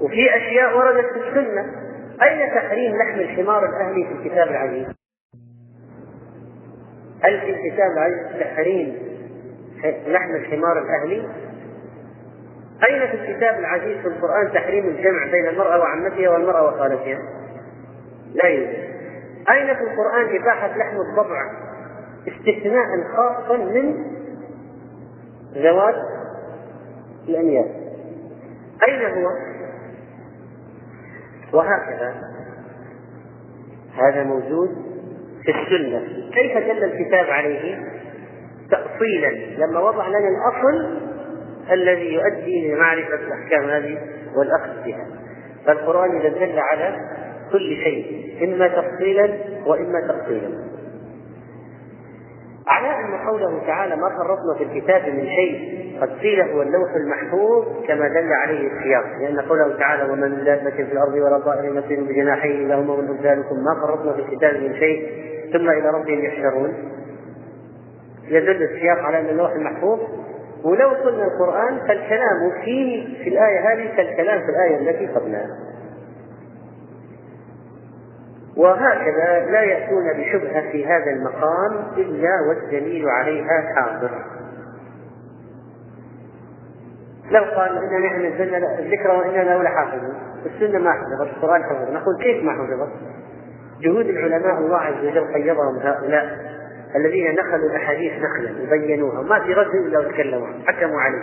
[0.00, 1.86] وفي أشياء وردت في السنة
[2.22, 4.86] أين تحريم لحم الحمار الأهلي في الكتاب العزيز؟
[7.22, 8.96] هل في الكتاب العزيز تحريم
[10.06, 11.28] لحم الحمار الأهلي؟
[12.88, 17.18] أين في الكتاب العزيز في القرآن تحريم الجمع بين المرأة وعمتها والمرأة وخالتها؟
[18.34, 18.86] لا يوجد.
[19.50, 21.42] أين في القرآن إباحة لحم الضبع
[22.28, 22.86] استثناء
[23.16, 24.04] خاصا من
[25.54, 25.94] زواج
[27.28, 27.66] الأنياب
[28.88, 29.28] أين هو؟
[31.52, 32.14] وهكذا.
[33.94, 34.68] هذا موجود
[35.44, 36.02] في السنة.
[36.34, 37.84] كيف دل الكتاب عليه؟
[38.70, 39.30] تأصيلا.
[39.66, 41.00] لما وضع لنا الأصل
[41.72, 43.98] الذي يؤدي إلى معرفة الأحكام هذه
[44.36, 45.06] والأخذ بها.
[45.66, 46.96] فالقرآن دل على
[47.52, 50.66] كل شيء إما تفصيلا وإما تفصيلا
[52.68, 57.64] على أن قوله تعالى ما فرطنا في الكتاب من شيء قد قيل هو اللوح المحفوظ
[57.88, 62.04] كما دل عليه السياق لأن قوله تعالى ومن من دابة في الأرض ولا طائر يطير
[62.04, 65.08] بجناحيه من أمثالكم ما فرطنا في الكتاب من شيء
[65.52, 66.74] ثم إلى ربهم يحشرون.
[68.28, 70.00] يدل السياق على أن اللوح المحفوظ
[70.64, 75.46] ولو قلنا القرآن فالكلام فيه في الآية هذه كالكلام في الآية التي قبلها.
[78.56, 84.35] وهكذا لا يأتون بشبهة في هذا المقام إلا والدليل عليها حاضر.
[87.30, 90.14] لو قال إنا نحن نزلنا الذكر وإنا له لحافظون
[90.46, 91.36] السنة ما حفظت.
[91.36, 92.92] القرآن حفظ نقول كيف ما حفظت؟
[93.80, 96.38] جهود العلماء الله عز وجل قيضهم هؤلاء
[96.96, 99.22] الذين نقلوا الأحاديث نقلا وبينوها.
[99.22, 101.22] ما في رد إلا وتكلموا حكموا عليه.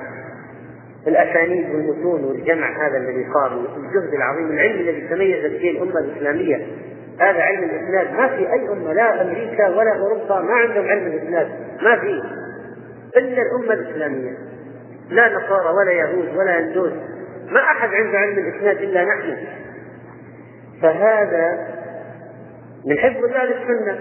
[1.08, 6.68] الأسانيد والمتون والجمع هذا الذي صار الجهد العظيم العلم الذي تميزت به الأمة الإسلامية.
[7.20, 11.48] هذا علم الإسناد ما في أي أمة لا أمريكا ولا أوروبا ما عندهم علم الإسناد
[11.82, 12.24] ما في.
[13.18, 14.34] إلا الأمة الإسلامية.
[15.10, 16.94] لا نصارى ولا يهود ولا هندوس
[17.46, 19.38] ما أحد عنده علم الإسناد إلا نحن.
[20.82, 21.68] فهذا
[22.88, 24.00] من حفظ الله للسنة.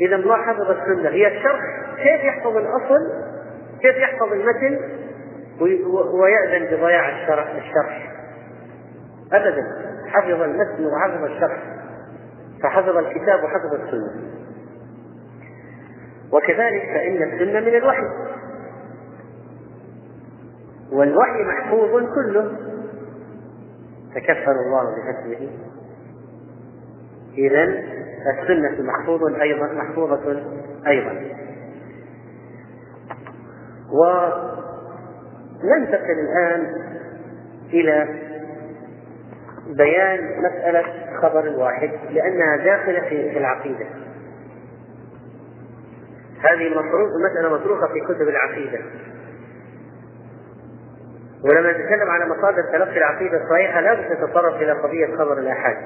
[0.00, 1.08] إذا الله حفظ السنة.
[1.08, 1.60] هي الشرح.
[1.96, 3.00] كيف يحفظ الأصل؟
[3.80, 4.80] كيف يحفظ المتن؟
[6.12, 8.12] ويأذن بضياع الشرح الشرح.
[9.32, 9.66] أبدا.
[10.06, 11.62] حفظ المتن وحفظ الشرح.
[12.62, 14.10] فحفظ الكتاب وحفظ السنة.
[16.32, 18.02] وكذلك فإن السنة من الوحي.
[20.92, 22.52] والوحي محفوظ كله.
[24.14, 25.48] تكفل الله بحفظه
[27.38, 27.64] إذا
[28.32, 30.42] السنة محفوظ أيضا محفوظة
[30.86, 31.20] أيضا.
[35.62, 36.60] وننتقل الآن
[37.72, 38.08] إلى
[39.66, 40.84] بيان مسألة
[41.22, 43.86] خبر الواحد لأنها داخلة في العقيدة.
[46.40, 46.74] هذه
[47.30, 48.78] مسألة متروكة في كتب العقيدة.
[51.46, 55.76] ولما نتكلم على مصادر تلقي العقيدة الصحيحة لابد نتطرق إلى قضية خبر الآحاد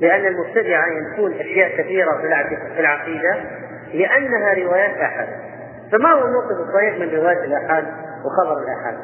[0.00, 3.36] لأن المبتدعة ينفون أشياء كثيرة في العقيدة
[3.94, 5.28] لأنها روايات آحاد
[5.92, 7.84] فما هو الموقف الصحيح من رواية الآحاد
[8.24, 8.98] وخبر الآحاد؟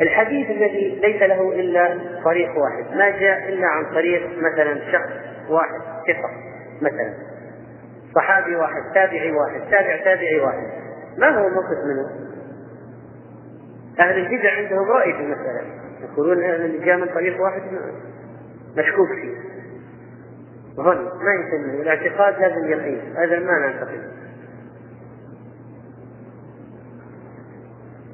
[0.00, 2.96] الحديث الذي ليس له إلا طريق واحد.
[2.96, 5.10] ما جاء إلا عن طريق مثلا شخص
[5.48, 6.30] واحد ثقة
[6.82, 7.14] مثلا.
[8.14, 10.66] صحابي واحد تابعي واحد تابع تابعي واحد.
[11.18, 12.29] ما هو الموقف منه؟
[14.00, 15.62] أهل البدع عندهم رأي في المسألة.
[16.02, 17.62] يقولون اللي جاء من طريق واحد
[18.76, 19.50] مشكوك فيه.
[20.76, 24.10] ظن ما يسمى الاعتقاد لازم يقين هذا ما نعتقد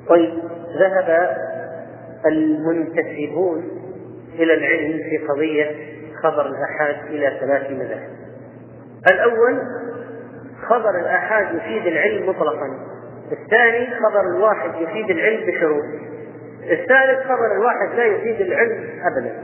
[0.08, 0.34] طيب
[0.80, 1.36] ذهب
[2.26, 3.68] المنتسبون
[4.34, 8.10] إلى العلم في قضية خبر الآحاد إلى ثلاث مذاهب.
[9.06, 9.62] الأول
[10.68, 12.95] خبر الآحاد يفيد العلم مطلقا.
[13.32, 15.84] الثاني خبر الواحد يفيد العلم بشروط.
[16.62, 19.42] الثالث خبر الواحد لا يفيد العلم ابدا.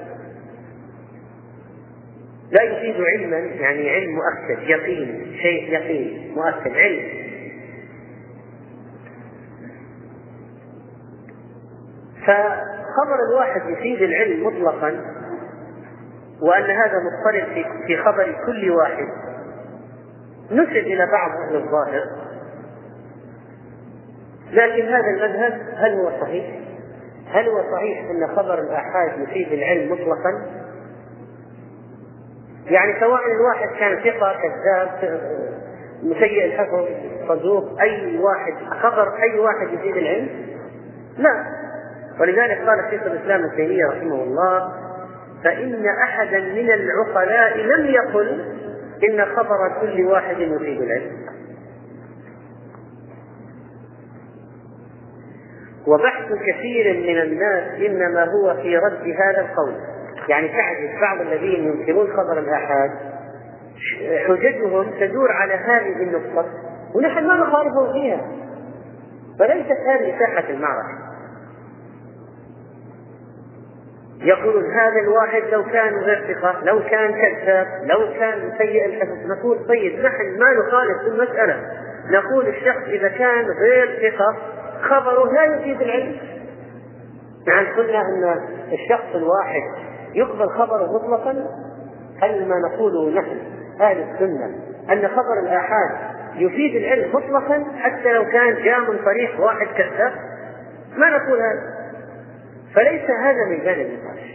[2.50, 7.22] لا يفيد علما يعني علم مؤكد يقين شيء يقين مؤكد علم.
[12.26, 14.88] فخبر الواحد يفيد العلم مطلقا
[16.42, 19.06] وأن هذا مضطرب في خبر كل واحد.
[20.50, 22.21] نسب إلى بعض أهل الظاهر.
[24.52, 26.46] لكن هذا المذهب هل هو صحيح؟
[27.30, 30.46] هل هو صحيح أن خبر الآحاد يفيد العلم مطلقا؟
[32.66, 35.20] يعني سواء الواحد كان ثقة كذاب
[36.02, 36.88] مسيء الحفظ
[37.28, 40.28] صدوق أي واحد خبر أي واحد يفيد العلم؟
[41.18, 41.44] لا
[42.20, 44.72] ولذلك قال شيخ الإسلام ابن تيمية رحمه الله
[45.44, 48.44] فإن أحدا من العقلاء لم يقل
[49.08, 51.21] إن خبر كل واحد يفيد العلم
[55.86, 59.74] وبحث كثير من الناس إنما هو في رد هذا القول.
[60.28, 62.90] يعني تعجب بعض الذين ينكرون خبر الآحاد
[64.26, 66.46] حججهم تدور على هذه النقطة
[66.94, 68.20] ونحن ما نخالفهم فيها.
[69.38, 71.12] فليست هذه ساحة المعركة.
[74.20, 79.58] يقولون هذا الواحد لو كان غير ثقة لو كان كذاب لو كان سيء الحفظ نقول
[79.68, 81.60] طيب نحن ما نخالف في المسألة.
[82.10, 84.36] نقول الشخص إذا كان غير ثقة
[84.82, 86.16] خبره لا يفيد العلم.
[87.46, 88.40] نعم قلنا أن
[88.72, 89.62] الشخص الواحد
[90.14, 91.46] يقبل خبره مطلقا.
[92.22, 93.38] هل ما نقوله نحن
[93.80, 94.44] أهل السنة
[94.90, 95.90] أن خبر الآحاد
[96.36, 100.12] يفيد العلم مطلقا حتى لو كان جاء من طريق واحد كذاب؟
[100.96, 101.82] ما نقول هذا؟
[102.74, 104.32] فليس هذا من باب النقاش.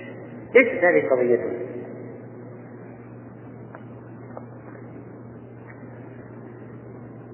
[0.55, 1.67] ليست هذه قضيته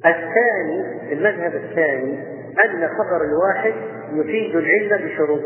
[0.06, 2.33] الثاني المذهب الثاني
[2.66, 3.74] أن خبر الواحد
[4.14, 5.42] يفيد العلم بشروط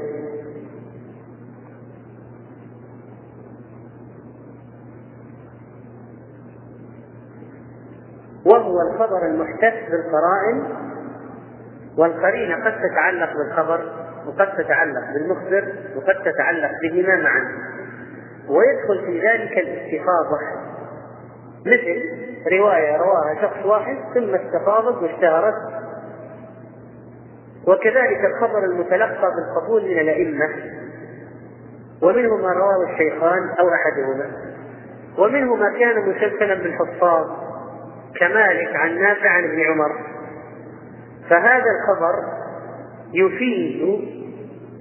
[8.45, 10.63] وهو الخبر المحتف بالقرائن
[11.97, 13.91] والقرينة قد تتعلق بالخبر
[14.27, 17.47] وقد تتعلق بالمخبر وقد تتعلق بهما معا.
[18.49, 20.39] ويدخل في ذلك الاستفاضة.
[21.65, 22.03] مثل
[22.51, 25.55] رواية رواها شخص واحد ثم استفاضت واشتهرت
[27.67, 30.49] وكذلك الخبر المتلقى بالقبول من الأئمة
[32.01, 34.31] ومنه ما رواه الشيخان أو أحدهما
[35.17, 37.27] ومنه ما كان مسلسلا بالحفاظ
[38.19, 39.91] كمالك عن نافع عن ابن عمر.
[41.29, 42.23] فهذا الخبر
[43.13, 43.81] يفيد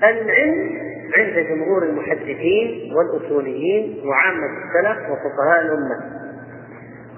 [0.03, 0.87] العلم
[1.19, 5.97] عند جمهور المحدثين والأصوليين وعامة السلف وفقهاء الأمة.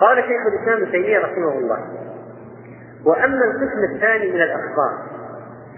[0.01, 1.79] قال شيخ الإسلام ابن تيمية رحمه الله
[3.07, 5.18] وأما القسم الثاني من الأخبار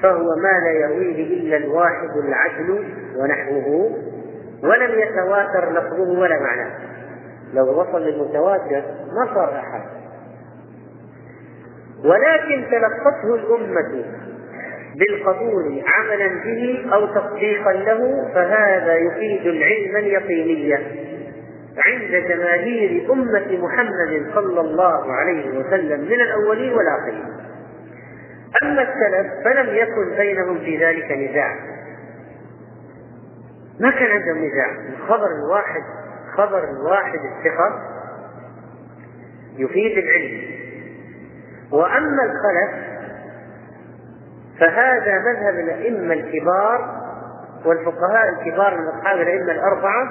[0.02, 2.84] فهو ما لا يرويه إلا الواحد العدل
[3.16, 3.90] ونحوه
[4.62, 6.70] ولم يتواتر لفظه ولا معناه.
[7.54, 8.82] لو وصل للمتواتر
[9.12, 9.82] ما صار أحد.
[12.04, 14.04] ولكن تلقته الأمة
[14.96, 20.74] بالقبول عملا به أو تصديقا له فهذا يفيد العلم اليقيني
[21.86, 27.49] عند جماهير أمة محمد صلى الله عليه وسلم من الأولين والآخرين.
[28.62, 31.56] أما السلف فلم يكن بينهم في ذلك نزاع.
[33.80, 35.82] ما كان عندهم نزاع؟ الخبر الواحد
[36.36, 37.82] خبر الواحد الثقة
[39.56, 40.42] يفيد العلم.
[41.72, 42.90] وأما الخلف
[44.60, 47.00] فهذا مذهب الأئمة الكبار
[47.64, 50.10] والفقهاء الكبار من أصحاب الأئمة الأربعة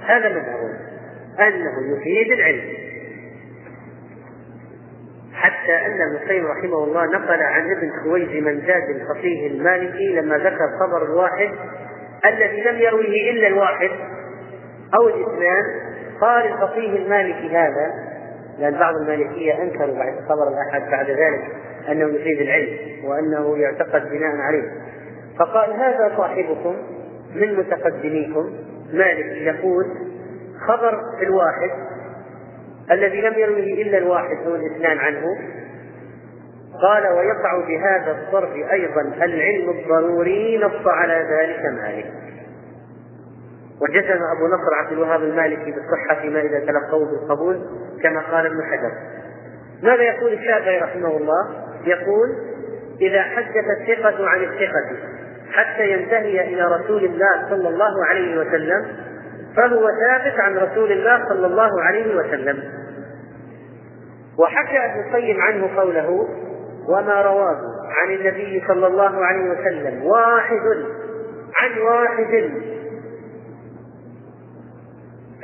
[0.00, 0.74] هذا مذهبهم
[1.40, 2.86] أنه يفيد العلم.
[5.36, 10.38] حتى أن ابن القيم رحمه الله نقل عن ابن خويز من زاد الفقيه المالكي لما
[10.38, 11.50] ذكر خبر الواحد
[12.24, 13.90] الذي لم يرويه إلا الواحد
[14.94, 15.64] أو الاثنان
[16.20, 18.06] قال الفقيه المالكي هذا
[18.58, 21.44] لأن بعض المالكية أنكروا بعد خبر الأحد بعد ذلك
[21.88, 24.72] أنه يفيد العلم وأنه يعتقد بناء عليه.
[25.38, 26.76] فقال هذا صاحبكم
[27.34, 28.50] من متقدميكم
[28.92, 29.86] مالك يقول
[30.66, 31.70] خبر الواحد
[32.90, 35.24] الذي لم يروه إلا الواحد أو الاثنان عنه.
[36.82, 42.12] قال ويقع بهذا الضرب أيضا العلم الضروري نص على ذلك مالك.
[43.80, 47.60] وجزم أبو نصر عبد الوهاب المالكي بالصحة فيما إذا تلقوه بالقبول
[48.02, 48.92] كما قال ابن حجر.
[49.82, 52.28] ماذا يقول الشافعي رحمه الله؟ يقول
[53.00, 54.96] إذا حدث الثقة عن الثقة
[55.52, 58.86] حتى ينتهي إلى رسول الله صلى الله عليه وسلم
[59.56, 62.62] فهو ثابت عن رسول الله صلى الله عليه وسلم.
[64.38, 66.28] وحكى ابن القيم عنه قوله
[66.88, 70.60] وما رواه عن النبي صلى الله عليه وسلم واحد
[71.56, 72.50] عن واحد.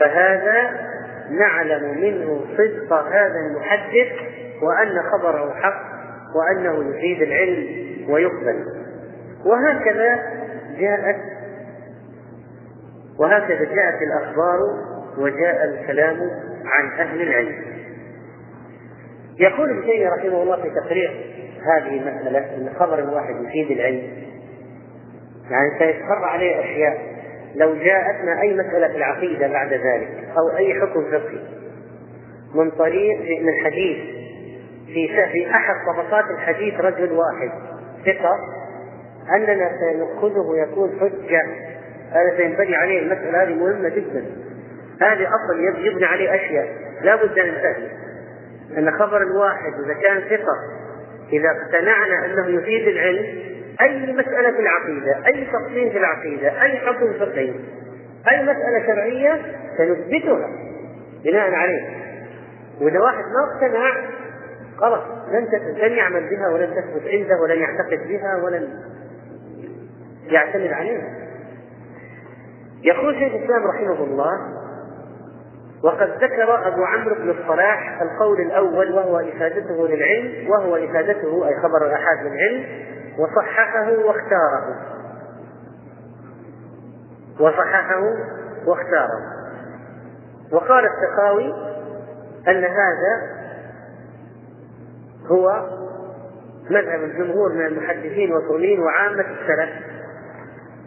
[0.01, 0.71] فهذا
[1.31, 4.13] نعلم منه صدق هذا المحدث
[4.63, 5.83] وأن خبره حق
[6.37, 7.67] وأنه يفيد العلم
[8.11, 8.65] ويقبل.
[9.47, 10.19] وهكذا
[10.79, 11.17] جاءت
[13.23, 14.59] وهكذا جاءت الأخبار
[15.19, 16.17] وجاء الكلام
[16.65, 17.55] عن أهل العلم.
[19.39, 21.11] يقول ابن رحمه الله في تقرير
[21.63, 24.03] هذه المسألة أن خبر الواحد يفيد العلم.
[25.51, 27.13] يعني سيتفرع عليه أشياء.
[27.55, 30.09] لو جاءتنا أي مسألة في العقيدة بعد ذلك
[30.39, 31.39] أو أي حكم فقهي
[32.55, 33.97] من طريق من حديث
[34.87, 37.51] في في أحد طبقات الحديث رجل واحد
[38.07, 38.39] ثقة
[39.37, 41.47] أننا سنأخذه يكون حجة
[42.13, 44.25] هذا سينبني عليه المسألة هذه مهمة جدا.
[45.01, 46.69] هذه أصل يبني عليه أشياء
[47.03, 47.89] لا بد أن ننتهي
[48.79, 50.57] أن خبر الواحد إذا كان ثقة
[51.33, 57.13] إذا اقتنعنا أنه يفيد العلم أي مسألة في العقيدة أي تقسيم في العقيدة أي حكم
[57.13, 57.55] فقهي
[58.31, 59.41] أي مسألة شرعية
[59.79, 60.51] سنثبتها
[61.25, 61.89] بناء عليه.
[62.81, 63.93] وإذا واحد ما اقتنع
[64.77, 65.03] خلاص
[65.33, 65.49] لن
[65.83, 68.69] لن يعمل بها ولن تثبت عنده ولن يعتقد بها ولن
[70.27, 71.22] يعتمد عليها.
[72.83, 74.63] يقول شيخ الإسلام رحمه الله
[75.83, 81.87] وقد ذكر أبو عمرو بن الصلاح القول الأول وهو إفادته للعلم وهو إفادته أي خبر
[81.87, 82.65] الأحاد للعلم
[83.19, 84.77] وصححه واختاره.
[87.41, 88.03] وصححه
[88.67, 89.21] واختاره.
[90.53, 91.55] وقال السخاوي
[92.49, 93.23] أن هذا
[95.27, 95.67] هو
[96.71, 99.92] مذهب الجمهور من المحدثين والاصوليين وعامة السلف.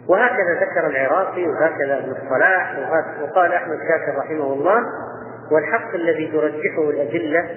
[0.08, 2.74] وهكذا ذكر العراقي وهكذا ابن الصلاح
[3.22, 4.82] وقال أحمد شاكر رحمه الله
[5.52, 7.48] والحق الذي ترجحه الأدلة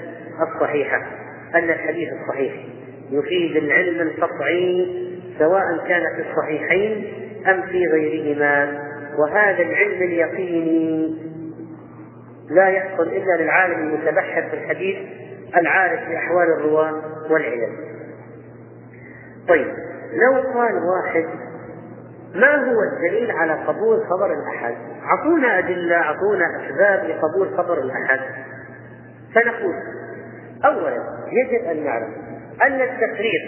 [0.42, 1.02] الصحيحة
[1.56, 2.54] أن الحديث الصحيح
[3.12, 4.88] يفيد العلم القطعي
[5.40, 7.14] سواء كان في الصحيحين
[7.48, 8.84] أم في غيرهما
[9.18, 11.16] وهذا العلم اليقيني
[12.50, 14.98] لا يحصل إلا للعالم المتبحر في الحديث
[15.58, 17.70] العارف بأحوال الرواة والعلل.
[19.48, 19.68] طيب
[20.14, 21.26] لو قال واحد
[22.36, 28.20] ما هو الدليل على قبول خبر الأحد؟ أعطونا أدلة، أعطونا أسباب لقبول خبر الأحد.
[29.36, 29.74] فنقول
[30.66, 32.14] أولا يجب أن نعلم
[32.64, 33.42] أن التفريق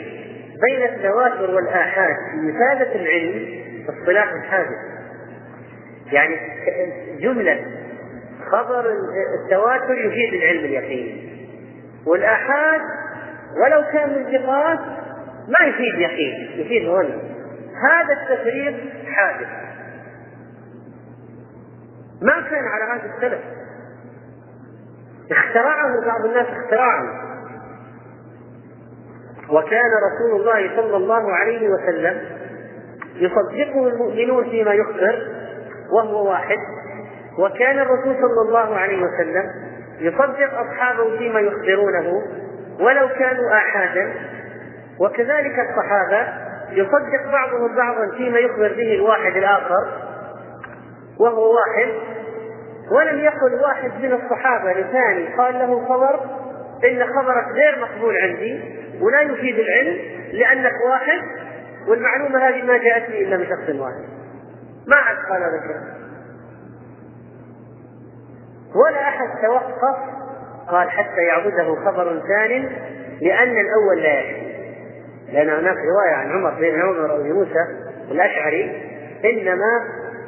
[0.61, 4.77] بين التواتر والآحاد في إفادة العلم اصطلاح حادث
[6.11, 6.35] يعني
[7.19, 7.59] جملة
[8.51, 8.85] خبر
[9.43, 11.31] التواتر يفيد العلم اليقيني
[12.05, 12.81] والآحاد
[13.63, 14.39] ولو كان من
[15.47, 17.30] ما يفيد يقين يفيد ظن
[17.89, 19.47] هذا التفريق حادث.
[22.21, 23.39] ما كان على عهد السلف.
[25.31, 27.31] اخترعه بعض الناس اختراعا
[29.49, 32.21] وكان رسول الله صلى الله عليه وسلم
[33.15, 35.27] يصدقه المؤمنون فيما يخبر
[35.91, 36.57] وهو واحد.
[37.37, 39.51] وكان الرسول صلى الله عليه وسلم
[39.99, 42.21] يصدق أصحابه فيما يخبرونه
[42.79, 44.13] ولو كانوا آحادا.
[44.99, 46.40] وكذلك الصحابة
[46.71, 49.87] يصدق بعضهم بعضا فيما يخبر به الواحد الآخر
[51.19, 51.91] وهو واحد.
[52.91, 56.19] ولم يقل واحد من الصحابة لثاني قال له خبر
[56.83, 58.63] إن خبرك غير مقبول عندي
[59.01, 59.97] ولا يفيد العلم
[60.31, 61.21] لأنك واحد
[61.87, 64.03] والمعلومة هذه ما جاءتني إلا من شخص واحد.
[64.87, 66.01] ما عاد قال هذا
[68.75, 69.97] ولا أحد توقف
[70.67, 72.69] قال حتى يعبده خبر ثان
[73.21, 74.50] لأن الأول لا يكفي
[75.33, 77.67] لأن هناك رواية عن عمر بن عمر أو موسى
[78.11, 78.81] الأشعري
[79.25, 79.83] إنما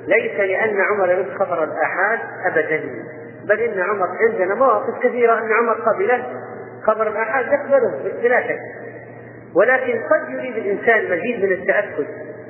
[0.08, 2.20] ليس لأن عمر يرد خبر الأحاد
[2.52, 2.84] ابدا
[3.50, 6.24] بل إن عمر عندنا مواقف كثيرة أن عمر قبله
[6.84, 8.60] خبر الأحاد يقبله بلا شك
[9.56, 12.06] ولكن قد يريد الإنسان مزيد من التأكد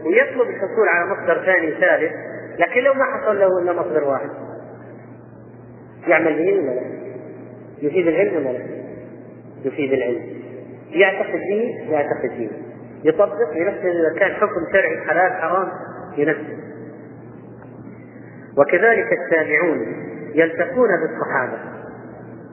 [0.05, 2.11] ويطلب الحصول على مصدر ثاني ثالث
[2.59, 4.29] لكن لو ما حصل له إلا مصدر واحد
[6.07, 6.81] يعمل به ولا لا؟
[7.81, 8.65] يفيد العلم ولا لا؟
[9.65, 10.21] يفيد العلم
[10.93, 12.49] يعتقد به يعتقد به
[13.03, 15.69] يطبق لنفسه إذا كان حكم شرعي حلال حرام
[16.17, 16.57] لنفسه.
[18.57, 19.95] وكذلك التابعون
[20.35, 21.57] يلتقون بالصحابة.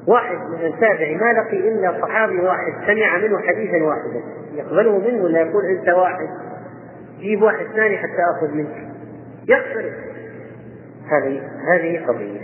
[0.07, 4.23] واحد من التابع ما لقي إلا صحابي واحد سمع منه حديثا واحدا.
[4.55, 6.29] يقبله منه ولا يقول أنت واحد.
[7.21, 8.89] جيب واحد ثاني حتى آخذ منك.
[9.49, 9.95] يختلف
[11.11, 12.41] هذه هذه قضية.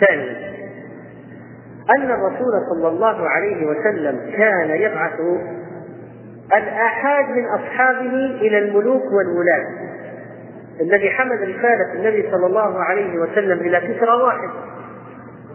[0.00, 0.57] ثانيا.
[1.96, 5.20] أن الرسول صلى الله عليه وسلم كان يبعث
[6.56, 9.66] الآحاد من أصحابه إلى الملوك والولاة.
[10.80, 14.50] الذي حمل رسالة النبي صلى الله عليه وسلم إلى كسرى واحد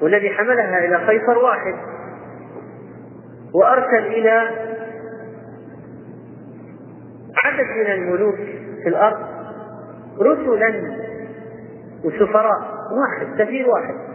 [0.02, 1.76] والذي حملها إلى قيصر واحد
[3.54, 4.50] وأرسل إلى
[7.44, 8.36] عدد من الملوك
[8.84, 9.20] في الأرض
[10.22, 10.98] رسلا
[12.06, 12.60] وسفراء
[13.02, 14.13] واحد سفير واحد.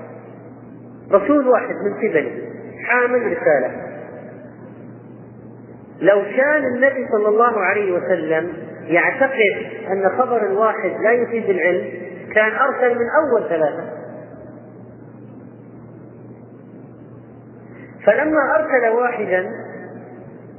[1.12, 2.30] رسول واحد من قبله
[2.84, 3.70] حامل رسالة.
[6.00, 8.52] لو كان النبي صلى الله عليه وسلم
[8.82, 9.56] يعتقد
[9.90, 11.84] أن خبر الواحد لا يفيد العلم
[12.34, 13.98] كان أرسل من أول ثلاثة.
[18.06, 19.50] فلما أرسل واحدا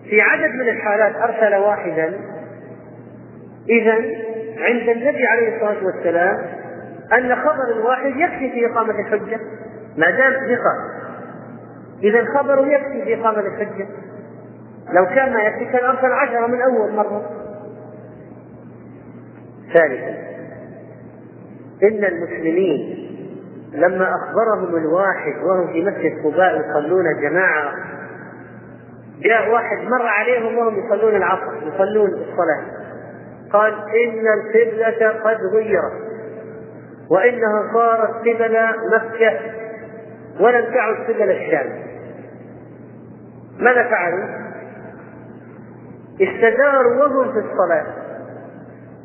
[0.10, 2.20] في عدد من الحالات أرسل واحدا
[3.70, 3.94] إذا
[4.58, 6.38] عند النبي عليه الصلاة والسلام
[7.14, 9.40] أن خبر الواحد يكفي في إقامة الحجة.
[9.98, 11.00] ما دام ثقة.
[12.04, 13.88] إذا خبره يكفي في إقامة الحجة.
[14.92, 17.30] لو كان ما يكفي كان أرسل عشرة من أول مرة.
[19.74, 20.30] ثالثا
[21.84, 23.10] إن المسلمين
[23.74, 27.74] لما أخبرهم الواحد وهم في مسجد قباء يصلون جماعة
[29.22, 32.64] جاء واحد مر عليهم وهم يصلون العصر يصلون الصلاة.
[33.54, 36.10] قال إن القبلة قد غيرت
[37.10, 38.58] وإنها صارت قبل
[38.94, 39.40] مكة
[40.40, 41.70] ولم تعد قبل الشام.
[43.60, 44.26] ماذا فعلوا؟
[46.22, 47.86] استداروا وهم في الصلاة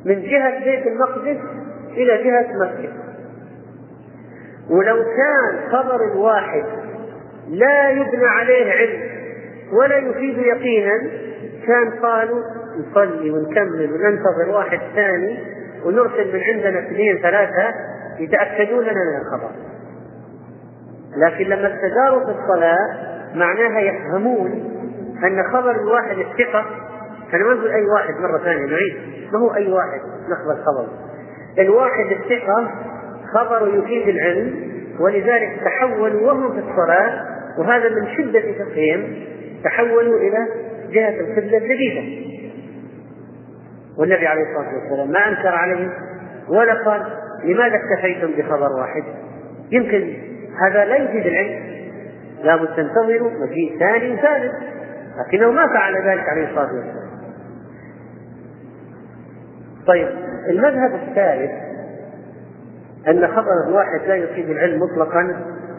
[0.04, 1.40] من جهة بيت المقدس
[1.90, 2.92] إلى جهة مكة
[4.70, 6.64] ولو كان خبر الواحد
[7.48, 9.02] لا يبنى عليه علم
[9.72, 10.98] ولا يفيد يقينا
[11.66, 12.40] كان قالوا
[12.78, 15.38] نصلي ونكمل وننتظر واحد ثاني
[15.84, 17.74] ونرسل من عندنا اثنين ثلاثة
[18.18, 19.50] يتأكدون لنا من الخبر.
[21.16, 22.88] لكن لما استداروا في الصلاة
[23.34, 24.50] معناها يفهمون
[25.24, 26.64] أن خبر الواحد الثقة
[27.34, 28.96] أنا ما نقول أي واحد مرة ثانية نعيد
[29.32, 30.88] ما هو أي واحد نقبل خبر
[31.58, 32.70] الواحد الثقة
[33.34, 37.24] خبر يفيد العلم ولذلك تحولوا وهم في الصلاة
[37.58, 39.16] وهذا من شدة فقههم
[39.64, 40.48] تحولوا إلى
[40.90, 42.24] جهة القبلة الجديدة.
[43.98, 45.90] والنبي عليه الصلاة والسلام ما أنكر عليهم
[46.48, 47.02] ولا قال
[47.44, 49.02] لماذا اكتفيتم بخبر واحد؟
[49.70, 50.14] يمكن
[50.60, 51.74] هذا لا يفيد العلم.
[52.42, 54.52] لابد تنتظروا مجيء ثاني وثالث
[55.18, 57.04] لكنه ما فعل ذلك عليه الصلاة والسلام.
[59.86, 60.08] طيب
[60.48, 61.50] المذهب الثالث
[63.08, 65.36] أن خبر الواحد لا يفيد العلم مطلقا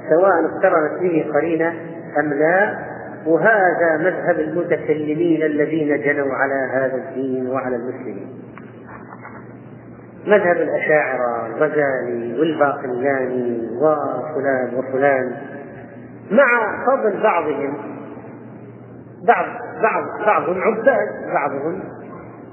[0.10, 1.74] سواء اقترنت به قرينة
[2.20, 2.78] أم لا
[3.26, 8.45] وهذا مذهب المتكلمين الذين جنوا على هذا الدين وعلى المسلمين.
[10.28, 15.32] مذهب الأشاعرة الغزالي والباقلاني وفلان وفلان.
[16.32, 17.78] مع فضل بعضهم
[19.28, 19.46] بعض
[19.82, 21.84] بعض بعضهم عباد بعضهم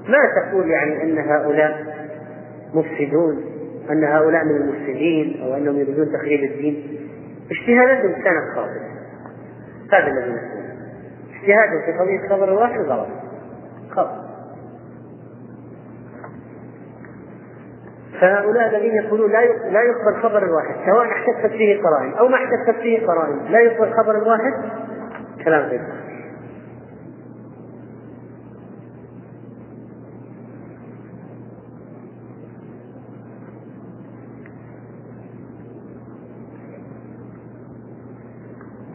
[0.07, 1.85] ما تقول يعني أن هؤلاء
[2.73, 3.43] مفسدون
[3.89, 6.99] أن هؤلاء من المفسدين أو أنهم يريدون تخريب الدين.
[7.51, 8.93] اجتهاداتهم كانت خاطئة.
[9.93, 10.63] هذا الذي نقول
[11.41, 13.07] اجتهادهم في قضية خبر الواحد غلط.
[13.91, 14.22] خطأ
[18.21, 22.81] فهؤلاء الذين يقولون لا لا يقبل خبر الواحد سواء احتفت فيه قرائن أو ما احتفت
[22.81, 24.53] فيه قرائن لا يقبل خبر الواحد؟
[25.45, 25.81] كلام غير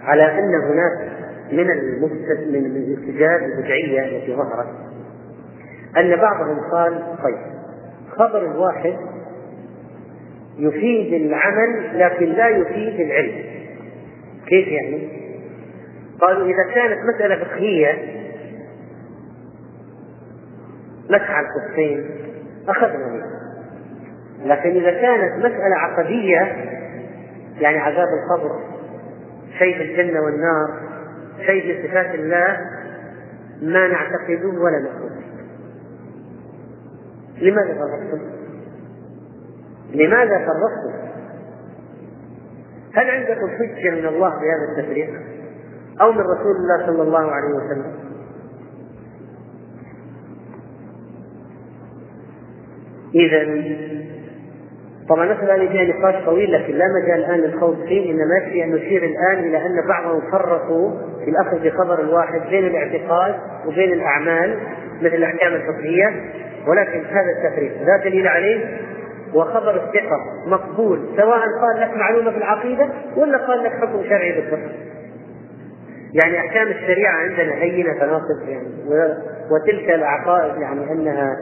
[0.09, 1.19] على أن هناك
[1.53, 1.67] من
[2.53, 4.69] من الاحتجاج البدعيه التي ظهرت
[5.97, 7.58] أن بعضهم قال طيب
[8.19, 8.97] الخبر الواحد
[10.59, 13.45] يفيد العمل لكن لا يفيد العلم.
[14.47, 15.09] كيف يعني؟
[16.21, 18.19] قالوا إذا كانت مسألة فقهية
[21.11, 22.11] مسح الخفين
[22.69, 23.27] أخذنا منه
[24.45, 26.57] لكن إذا كانت مسألة عقدية
[27.61, 28.61] يعني عذاب القبر
[29.59, 30.81] شيء في الجنة والنار
[31.47, 32.59] شيء في صفات الله
[33.63, 35.08] ما نعتقده ولا نأخذه
[37.41, 38.21] لماذا فرقتم؟
[39.95, 41.09] لماذا فرقتم؟
[42.95, 45.11] هل عندكم حجة من الله بهذا التفريق؟
[46.01, 47.93] أو من رسول الله صلى الله عليه وسلم؟
[53.15, 53.45] إذا
[55.09, 58.71] طبعا نسأل هذه فيها نقاش طويل لكن لا مجال الآن للخوض فيه إنما يكفي أن
[58.73, 60.91] نشير الآن إلى أن بعضهم فرقوا
[61.25, 63.35] في الأخذ بخبر الواحد بين الاعتقاد
[63.67, 64.59] وبين الأعمال
[65.03, 66.33] مثل الأحكام الفقهية.
[66.67, 68.79] ولكن هذا التفريق لا دليل عليه
[69.35, 74.71] وخبر الثقة مقبول سواء قال لك معلومة في العقيدة ولا قال لك حكم شرعي بالفقه
[76.13, 78.69] يعني أحكام الشريعة عندنا هينة تناقض يعني
[79.51, 81.37] وتلك العقائد يعني أنها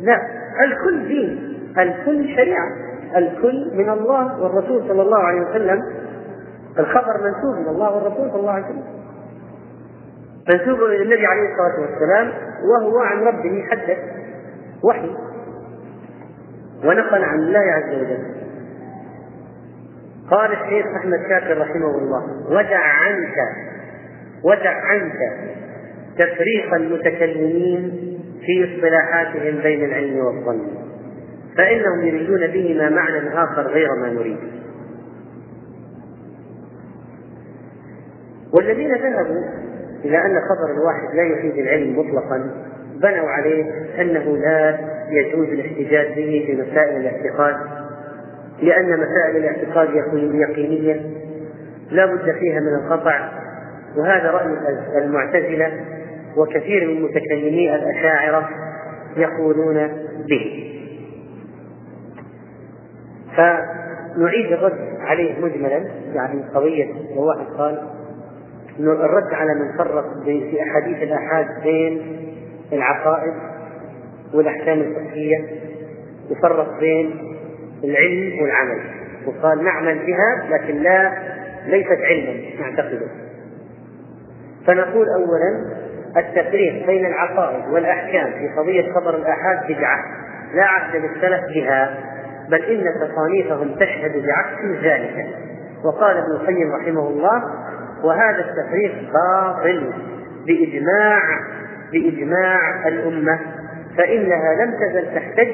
[0.00, 0.20] لا
[0.64, 1.52] الكل دين.
[1.78, 2.68] الكل شريعة
[3.16, 5.82] الكل من الله والرسول صلى الله عليه وسلم.
[6.78, 8.84] الخبر منسوب من الله والرسول صلى الله عليه وسلم.
[10.48, 12.32] منسوب إلى النبي عليه الصلاة والسلام
[12.70, 13.98] وهو عن ربه حدث
[14.84, 15.16] وحي.
[16.84, 18.24] ونقل عن الله عز وجل.
[20.30, 23.36] قال الشيخ أحمد شاكر رحمه الله ودع عنك
[24.44, 25.18] ودع عنك
[26.18, 27.92] تفريق المتكلمين
[28.46, 30.91] في اصطلاحاتهم بين العلم والظن.
[31.56, 34.38] فإنهم يريدون بهما معنى آخر غير ما نريد.
[38.52, 39.42] والذين ذهبوا
[40.04, 42.50] إلى أن خبر الواحد لا يفيد العلم مطلقا
[43.02, 43.64] بنوا عليه
[44.00, 44.78] أنه لا
[45.10, 47.56] يجوز الاحتجاج به في مسائل الاعتقاد
[48.62, 49.88] لأن مسائل الاعتقاد
[50.34, 51.00] يقينية
[51.90, 53.28] لا بد فيها من القطع
[53.96, 54.46] وهذا رأي
[54.96, 55.72] المعتزلة
[56.36, 58.48] وكثير من متكلمي الأشاعرة
[59.16, 59.88] يقولون
[60.28, 60.68] به.
[63.36, 65.84] فنعيد الرد عليه مجملا
[66.14, 66.86] يعني قضية
[67.16, 67.82] لو واحد قال
[68.80, 72.02] الرد على من فرق في أحاديث الآحاد بين
[72.72, 73.32] العقائد
[74.34, 75.44] والأحكام الفقهية
[76.30, 77.36] يفرق بين
[77.84, 78.80] العلم والعمل.
[79.26, 81.12] وقال نعمل بها لكن لا
[81.66, 83.08] ليست علما نعتقده.
[84.66, 85.72] فنقول اولا
[86.16, 90.04] التفريق بين العقائد والأحكام في قضية خبر الآحاد بدعة
[90.54, 91.98] لا عهد للسلف بها.
[92.50, 95.26] بل إن تصانيفهم تشهد بعكس ذلك.
[95.84, 97.42] وقال ابن القيم رحمه الله
[98.04, 99.92] وهذا التفريق باطل
[100.46, 101.22] بإجماع
[101.92, 103.38] بإجماع الأمة
[103.98, 105.48] فإنها لم تزل تحتج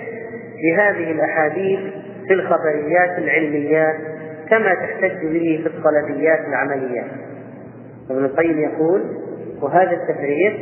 [0.62, 1.80] بهذه الأحاديث
[2.26, 3.96] في الخبريات العلميات
[4.50, 7.10] كما تحتج به في الطلبيات العمليات
[8.10, 9.02] ابن القيم يقول
[9.62, 10.56] وهذا التفريق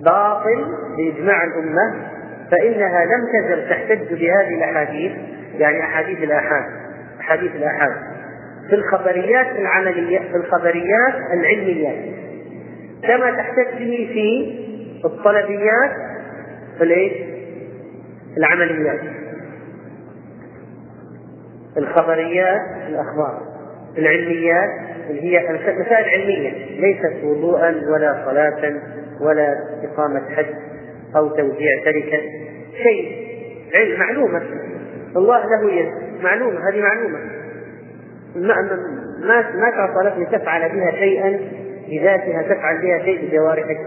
[0.00, 0.64] باطل
[0.96, 1.94] بإجماع الأمة
[2.50, 5.12] فإنها لم تزل تحتج بهذه الأحاديث
[5.58, 6.64] يعني أحاديث الآحاد
[7.20, 7.92] أحاديث الآحاد.
[8.68, 12.14] في الخبريات العملية في الخبريات العلميات
[13.02, 15.90] كما تحتج به في الطلبيات
[16.78, 17.12] في؟
[18.36, 19.00] العمليات.
[21.76, 23.42] الخبريات الأخبار
[23.98, 24.70] العلميات
[25.10, 25.48] اللي هي
[25.78, 28.74] مسائل علمية ليست وضوءا ولا صلاة
[29.20, 30.46] ولا إقامة حج.
[31.16, 32.22] أو توزيع تركة
[32.82, 33.28] شيء.
[33.74, 34.42] علم معلومة.
[35.16, 35.92] الله له يد.
[36.22, 37.18] معلومة هذه معلومة.
[38.36, 38.62] ما
[39.20, 41.40] ما ما تعطى لتفعل بها شيئا
[41.88, 43.78] بذاتها تفعل بها شيء بجوارحك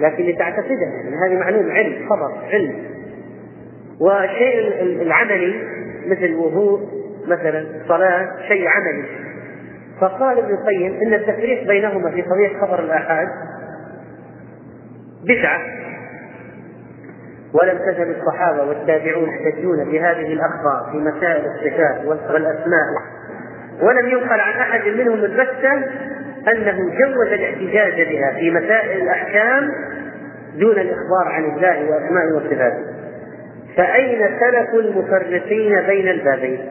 [0.00, 2.74] لكن لتعتقدها يعني هذه معلوم علم خبر علم.
[4.00, 5.62] والشيء العملي
[6.06, 6.80] مثل وضوء
[7.26, 9.04] مثلا صلاة شيء عملي.
[10.00, 13.28] فقال ابن القيم إن التفريق بينهما في قضية خبر الآحاد
[15.24, 15.60] بدعه
[17.54, 22.86] ولم تزل الصحابة والتابعون يحتجون بهذه الأخبار في مسائل الصفات والاسماء
[23.82, 25.72] ولم ينقل عن أحد منهم البتة
[26.48, 29.70] أنه جوز الاحتجاج بها في مسائل الأحكام
[30.54, 32.90] دون الإخبار عن الله واسمائه وصفاته
[33.76, 36.68] فأين سلف المفرقين بين البابين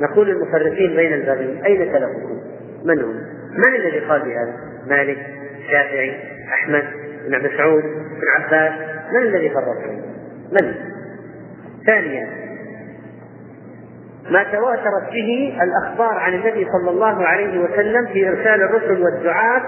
[0.00, 2.40] نقول المفرقين بين البابين أين سلفكم؟
[2.84, 3.14] من هم؟
[3.56, 4.54] من الذي قال بهذا؟
[4.86, 5.18] مالك،
[5.58, 6.14] الشافعي،
[6.54, 6.84] أحمد،
[7.28, 8.72] بن مسعود، بن عباس،
[9.12, 9.90] من الذي فرق
[10.52, 10.74] من؟
[11.86, 12.28] ثانيا
[14.30, 19.62] ما تواترت به الأخبار عن النبي صلى الله عليه وسلم في إرسال الرسل والدعاة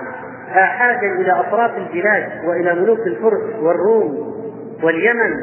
[0.55, 4.35] آحادا إلى أطراف البلاد وإلى ملوك الفرس والروم
[4.83, 5.35] واليمن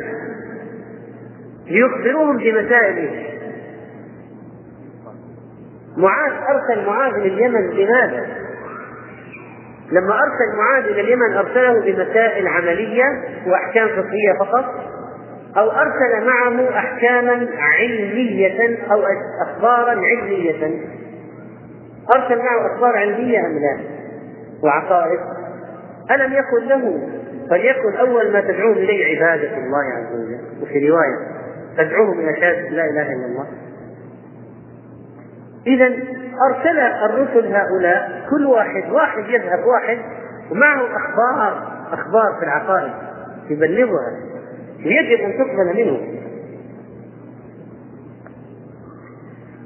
[1.67, 3.25] ليخبروهم بمسائل
[5.97, 8.25] معاذ أرسل معاذ لليمن لماذا؟
[9.91, 13.03] لما أرسل معاذ إلى اليمن أرسله بمسائل عملية
[13.47, 14.65] وأحكام فقهية فقط
[15.57, 19.03] أو أرسل معه أحكاما علمية أو
[19.41, 20.81] أخبارا علمية.
[22.15, 23.77] أرسل معه أخبار علمية أم لا؟
[24.63, 25.19] وعقائد.
[26.11, 27.07] ألم يكن له؟
[27.49, 30.61] فليكن أول ما تدعوهم إليه عبادة الله عز وجل.
[30.61, 31.17] وفي رواية
[31.77, 33.47] تدعوهم إلى شهادة لا إله إلا الله.
[35.67, 35.85] إذا
[36.49, 39.97] أرسل الرسل هؤلاء كل واحد واحد يذهب واحد
[40.51, 42.93] ومعه أخبار أخبار في العقائد
[43.49, 44.19] يبلغها
[44.85, 46.21] ويجب أن تقبل منه.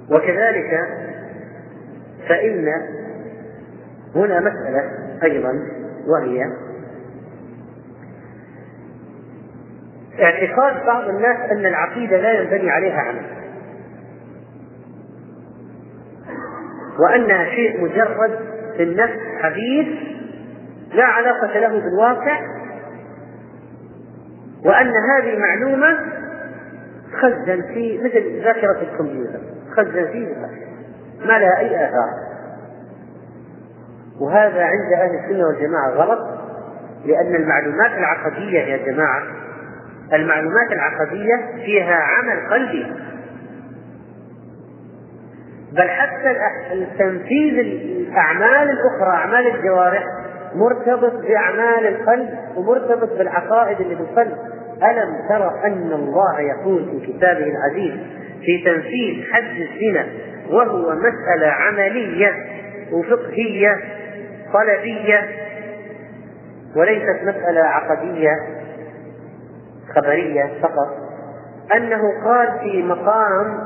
[0.09, 0.87] وكذلك
[2.29, 2.67] فإن
[4.15, 4.91] هنا مسألة
[5.23, 5.53] أيضا
[6.07, 6.43] وهي
[10.19, 13.44] اعتقاد بعض الناس أن العقيدة لا ينبني عليها عمل.
[16.99, 18.39] وأنها شيء مجرد
[18.77, 19.87] في النفس حديث
[20.93, 22.39] لا علاقة له بالواقع
[24.65, 25.97] وأن هذه معلومة
[27.21, 29.39] خزن في مثل ذاكرة الكمبيوتر
[29.71, 30.27] خزن فيه
[31.25, 32.09] ما لها أي آثار.
[34.19, 36.19] وهذا عند أهل السنة والجماعة غلط
[37.05, 39.23] لأن المعلومات العقدية يا جماعة
[40.13, 41.35] المعلومات العقدية
[41.65, 42.93] فيها عمل قلبي.
[45.75, 46.35] بل حتى
[46.99, 50.03] تنفيذ الأعمال الأخرى أعمال الجوارح
[50.55, 54.37] مرتبط بأعمال القلب ومرتبط بالعقائد اللي في القلب
[54.83, 57.93] ألم ترى أن الله يقول في كتابه العزيز
[58.41, 60.05] في تنفيذ حد الزنا
[60.49, 62.33] وهو مسألة عملية
[62.91, 63.75] وفقهية
[64.53, 65.29] طلبية
[66.75, 68.31] وليست مسألة عقدية
[69.95, 70.97] خبرية فقط
[71.75, 73.59] أنه قال في مقام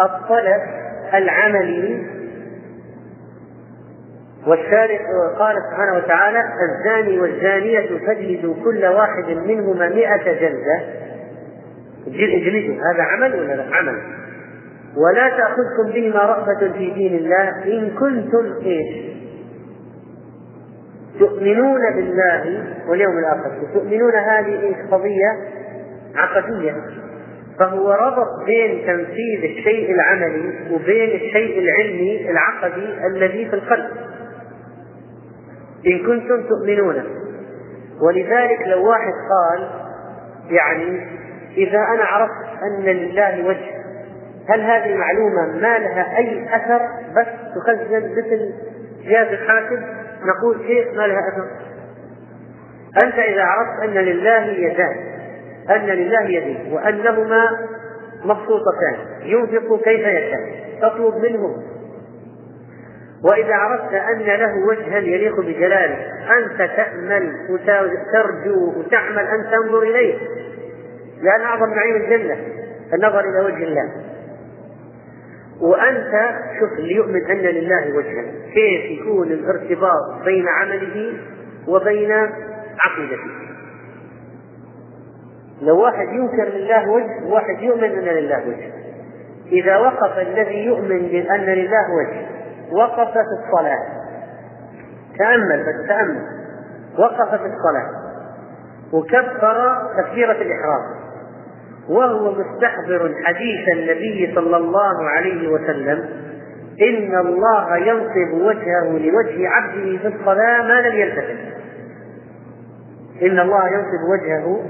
[0.00, 0.60] الطلب
[1.14, 2.06] العملي
[4.46, 4.98] والشارع
[5.38, 10.80] قال سبحانه وتعالى الزاني والزانية فاجلدوا كل واحد منهما مئة جلدة.
[12.06, 14.02] اجلدوا هذا عمل ولا لا؟ عمل.
[14.96, 17.48] ولا تأخذكم بهما رأفة في دين الله.
[17.48, 19.12] إن كنتم إيش؟
[21.18, 23.50] تؤمنون بالله واليوم الآخر.
[23.74, 25.36] تؤمنون هذه إيش قضية
[26.16, 26.74] عقدية.
[27.62, 33.90] فهو ربط بين تنفيذ الشيء العملي وبين الشيء العلمي العقدي الذي في القلب.
[35.86, 37.04] إن كنتم تؤمنون.
[38.00, 39.70] ولذلك لو واحد قال
[40.50, 41.06] يعني
[41.56, 43.82] إذا أنا عرفت أن لله وجه
[44.48, 46.80] هل هذه معلومة ما لها أي أثر؟
[47.16, 48.54] بس تخزن مثل
[49.04, 49.82] جهاز الحاسب
[50.24, 51.46] نقول شيء ما لها أثر؟
[53.04, 55.21] أنت إذا عرفت أن لله يدان
[55.70, 57.68] أن لله يدين وأنهما
[58.24, 61.62] مبسوطتان ينفق كيف يشاء تطلب منه.
[63.24, 65.96] وإذا عرفت أن له وجها يليق بجلاله
[66.38, 70.18] أنت تأمل وترجو وتعمل أن تنظر إليه.
[71.22, 72.36] لأن أعظم نعيم الجنة
[72.94, 73.92] النظر إلى وجه الله.
[75.60, 78.24] وأنت شوف اللي يؤمن أن لله وجها
[78.54, 81.12] كيف يكون الارتباط بين عمله
[81.68, 82.12] وبين
[82.84, 83.51] عقيدته.
[85.62, 88.72] لو واحد ينكر لله وجه وواحد يؤمن أن لله وجه.
[89.52, 92.26] إذا وقف الذي يؤمن بأن لله وجه
[92.72, 93.78] وقف في الصلاة.
[95.18, 96.20] تأمل بس تامل
[96.98, 97.90] وقف في الصلاة.
[98.92, 101.02] وكبر تكبيرة الإحرام.
[101.88, 106.08] وهو مستحضر حديث النبي صلى الله عليه وسلم
[106.82, 111.36] إن الله ينصب وجهه لوجه عبده في الصلاة ما لم يلتفت.
[113.22, 114.60] إن الله ينصب وجهه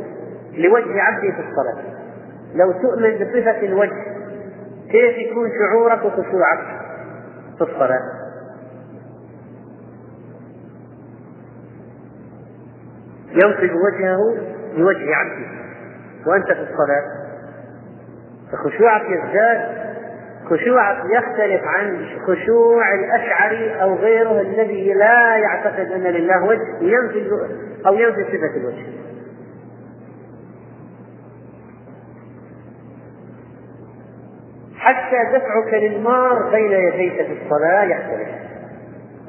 [0.54, 1.92] لوجه عبده في الصلاة.
[2.54, 4.04] لو تؤمن بصفة الوجه
[4.90, 6.58] كيف يكون شعورك وخشوعك
[7.58, 8.00] في الصلاة؟
[13.30, 14.18] ينصب وجهه
[14.76, 15.46] لوجه عبده
[16.26, 17.04] وأنت في الصلاة.
[18.52, 19.82] فخشوعك يزداد
[20.50, 27.30] خشوعك يختلف عن خشوع الأشعري أو غيره الذي لا يعتقد أن لله وجه ينفي
[27.86, 28.86] أو ينفي صفة الوجه.
[34.82, 38.28] حتى دفعك للمار بين يديك في الصلاة يختلف.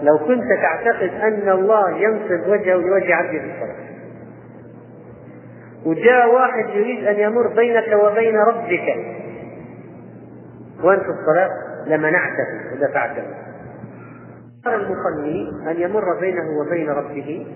[0.02, 3.84] لو كنت تعتقد أن الله ينصب وجهه لوجه عبده في الصلاة.
[5.86, 8.96] وجاء واحد يريد أن يمر بينك وبين ربك.
[10.84, 11.50] وأنت في الصلاة؟
[11.88, 13.24] لمنعته ودفعته.
[14.68, 17.48] المصلي أن يمر بينه وبين ربه.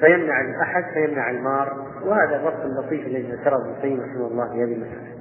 [0.00, 1.93] فيمنع الأحد فيمنع المار.
[2.06, 5.14] وهذا الربط اللطيف الذي ذكره ابن القيم رحمه الله في هذه المسألة.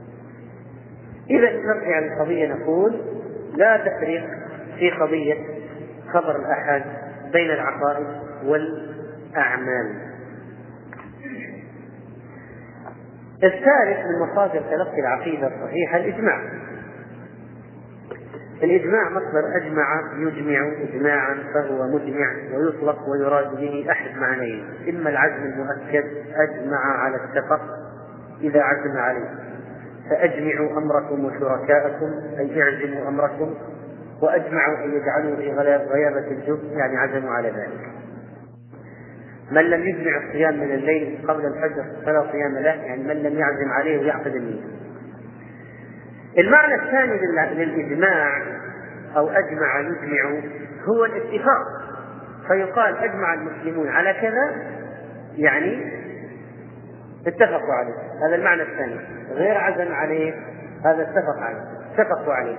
[1.30, 3.02] إذا نرجع للقضية نقول
[3.56, 4.24] لا تفرق
[4.80, 5.38] في قضية
[6.14, 6.84] خبر الأحد
[7.32, 8.08] بين العقائد
[8.46, 9.96] والأعمال.
[13.44, 16.63] الثالث من مصادر تلقي العقيدة الصحيحة الإجماع.
[18.64, 24.66] الإجماع مصدر أجمع يجمع إجماعا فهو مجمع ويطلق ويراد به أحد معنيين.
[24.90, 27.62] إما العزم المؤكد أجمع على اتفق
[28.42, 29.30] إذا عزم عليه.
[30.10, 33.54] فأجمعوا أمركم وشركاءكم أي أعزموا أمركم
[34.22, 35.52] وأجمعوا أن يجعلوا في
[35.92, 37.94] غيابة الجب يعني عزموا على ذلك.
[39.52, 43.72] من لم يجمع الصيام من الليل قبل الفجر فلا صيام له يعني من لم يعزم
[43.72, 44.62] عليه ويعقد النية
[46.38, 47.20] المعنى الثاني
[47.66, 48.42] للإجماع
[49.18, 50.42] أو أجمع يجمع
[50.88, 51.66] هو الاتفاق.
[52.48, 54.52] فيقال أجمع المسلمون على كذا
[55.38, 55.94] يعني
[57.28, 58.28] اتفقوا عليه.
[58.28, 59.00] هذا المعنى الثاني.
[59.32, 60.34] غير عزم عليه
[60.86, 61.62] هذا اتفق عليه.
[61.94, 62.58] اتفقوا عليه.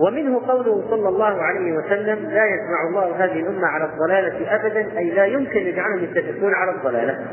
[0.00, 5.10] ومنه قوله صلى الله عليه وسلم لا يجمع الله هذه الأمة على الضلالة أبدا أي
[5.10, 7.26] لا يمكن يجعلهم يتفقون على الضلالة.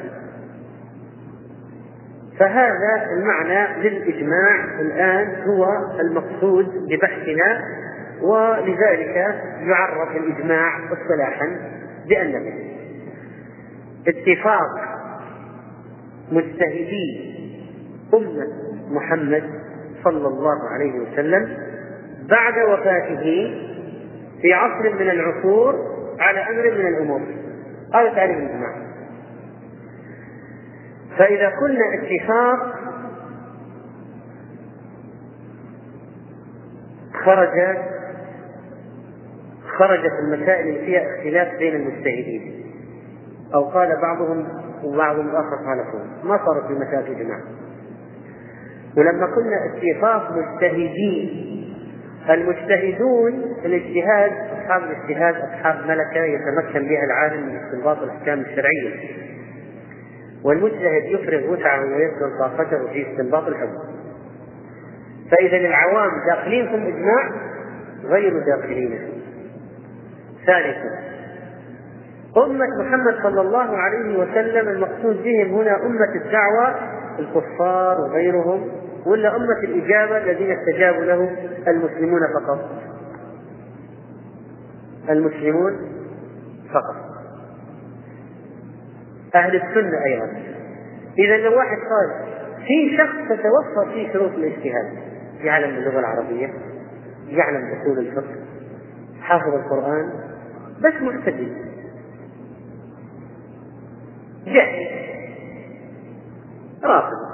[2.39, 5.68] فهذا المعنى للإجماع الآن هو
[5.99, 7.61] المقصود ببحثنا
[8.22, 9.15] ولذلك
[9.61, 11.57] يعرف الإجماع اصطلاحا
[12.07, 12.53] بأنه
[14.07, 14.97] اتفاق
[16.31, 17.34] مجتهدي
[18.14, 18.47] أمة
[18.89, 19.43] محمد
[20.03, 21.57] صلى الله عليه وسلم
[22.30, 23.53] بعد وفاته
[24.41, 25.76] في عصر من العصور
[26.19, 27.22] على أمر من الأمور.
[27.93, 28.86] هذا تعريف الإجماع.
[31.18, 32.76] فإذا قلنا اتفاق
[37.26, 37.77] خرج
[39.77, 42.64] خرجت المسائل اللي فيها اختلاف بين المجتهدين.
[43.53, 44.48] أو قال بعضهم
[44.84, 45.85] وبعضهم الآخر قال
[46.23, 47.39] ما صارت في مسائل إجماع
[48.98, 51.48] ولما قلنا اتفاق مجتهدين
[52.30, 53.34] المجتهدون
[53.65, 59.18] الاجتهاد أصحاب الاجتهاد أصحاب ملكة يتمكن بها العالم من استنباط الأحكام الشرعية.
[60.43, 63.77] والمجتهد يفرغ وسعه ويبذل طاقته في استنباط الحكم.
[65.31, 67.31] فإذا العوام داخلين في الإجماع
[68.05, 68.99] غير داخلين.
[70.45, 71.07] ثالثا
[72.38, 76.76] أمة محمد صلى الله عليه وسلم المقصود بهم هنا أمة الدعوة
[77.19, 78.69] الكفار وغيرهم
[79.05, 81.35] ولا أمة الإجابة الذين استجابوا له
[81.68, 82.59] المسلمون فقط؟
[85.09, 85.77] المسلمون
[86.73, 87.07] فقط.
[89.36, 90.26] أهل السنة أيضا.
[91.18, 92.28] إذا لو واحد قال
[92.68, 94.98] في شخص تتوفر فيه شروط الاجتهاد
[95.41, 96.54] يعلم اللغة العربية
[97.28, 98.36] يعلم أصول الفقه
[99.22, 100.14] حافظ القرآن
[100.80, 101.68] بس مستجد
[104.45, 104.88] جاهل.
[106.84, 107.28] رافض.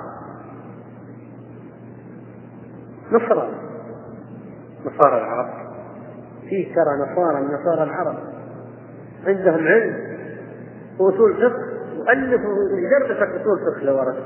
[3.11, 3.57] نصراني
[4.85, 5.49] نصارى العرب.
[6.49, 8.17] في ترى نصارى من نصارى العرب.
[9.27, 10.17] عندهم علم
[10.99, 11.82] وأصول فقه.
[12.07, 14.23] والفوا يدرسك اصول فقه لو اردت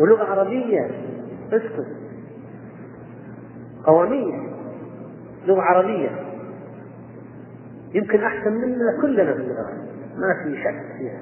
[0.00, 0.90] ولغه عربية.
[1.52, 1.86] اسكت.
[3.86, 4.34] قواميس
[5.46, 6.10] لغة عربية.
[7.94, 9.72] يمكن أحسن منا كلنا في اللغة.
[10.16, 11.20] ما في شك فيها.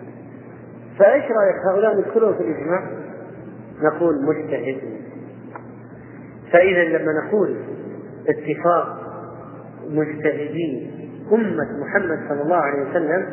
[0.98, 2.90] فإيش رأيك هؤلاء ندخلهم في الإجماع؟
[3.82, 4.80] نقول مجتهد.
[6.52, 7.56] فإذا لما نقول
[8.28, 8.98] اتفاق
[9.88, 10.90] مجتهدين
[11.32, 13.26] أمة محمد صلى الله عليه وسلم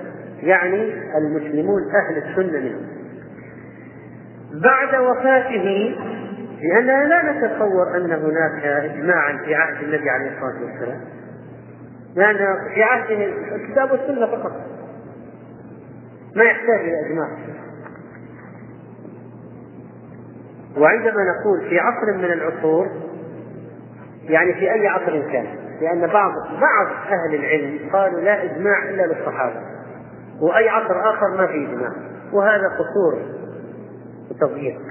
[0.44, 2.88] يعني المسلمون أهل السنة منهم.
[4.64, 5.96] بعد وفاته
[6.62, 11.02] لأننا لا نتصور أن هناك إجماعا في عهد النبي عليه الصلاة والسلام.
[12.16, 12.38] لأن
[12.74, 13.26] في عهده
[13.56, 14.52] الكتاب والسنة فقط.
[16.36, 17.30] ما يحتاج إلى إجماع.
[20.78, 22.88] وعندما نقول في عصر من العصور
[24.24, 25.46] يعني في أي عصر كان
[25.82, 29.79] لأن بعض بعض أهل العلم قالوا لا إجماع إلا للصحابة.
[30.42, 31.92] وأي عصر آخر ما في إجماع.
[32.34, 33.20] وهذا قصور
[34.32, 34.82] وتضييق.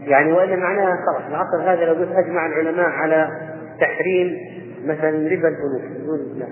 [0.00, 3.28] يعني وإلا معناها خلاص العصر هذا لو قلت أجمع العلماء على
[3.80, 4.36] تحريم
[4.84, 6.46] مثلا ربا البنوك يقول لا.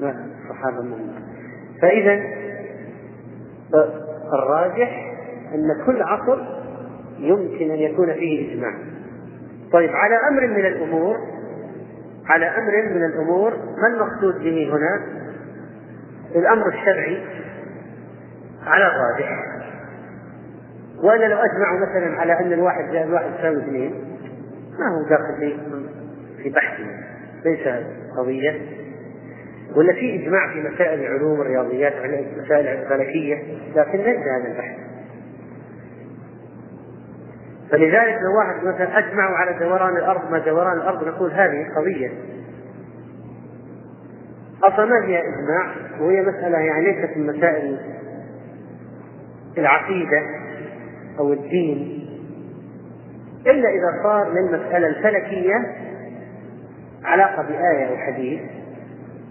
[0.00, 0.14] لا
[0.44, 0.96] الصحابة ما
[1.82, 2.20] فإذا
[4.32, 5.12] الراجح
[5.54, 6.38] أن كل عصر
[7.18, 8.74] يمكن أن يكون فيه إجماع.
[9.72, 11.16] طيب على أمر من الأمور
[12.26, 15.23] على أمر من الأمور ما المقصود به هنا؟
[16.34, 17.22] الأمر الشرعي
[18.66, 19.54] على الراجح.
[21.02, 23.90] وأنا لو أجمع مثلا على أن الواحد زائد واحد يساوي اثنين
[24.78, 25.56] ما هو داخل في
[26.42, 26.80] في بحث
[27.44, 27.68] ليس
[28.18, 28.60] قضية.
[29.76, 31.92] ولا في إجماع في مسائل العلوم الرياضيات
[32.44, 33.42] مسائل الفلكية
[33.76, 34.76] لكن ليس هذا البحث.
[37.70, 42.10] فلذلك لو واحد مثلا أجمعوا على دوران الأرض ما دوران الأرض نقول هذه قضية.
[44.62, 47.78] أصلا ما هي إجماع؟ وهي مسألة يعني ليست من مسائل
[49.58, 50.22] العقيدة
[51.18, 52.04] أو الدين
[53.46, 55.54] إلا إذا صار للمسألة الفلكية
[57.04, 58.40] علاقة بآية أو حديث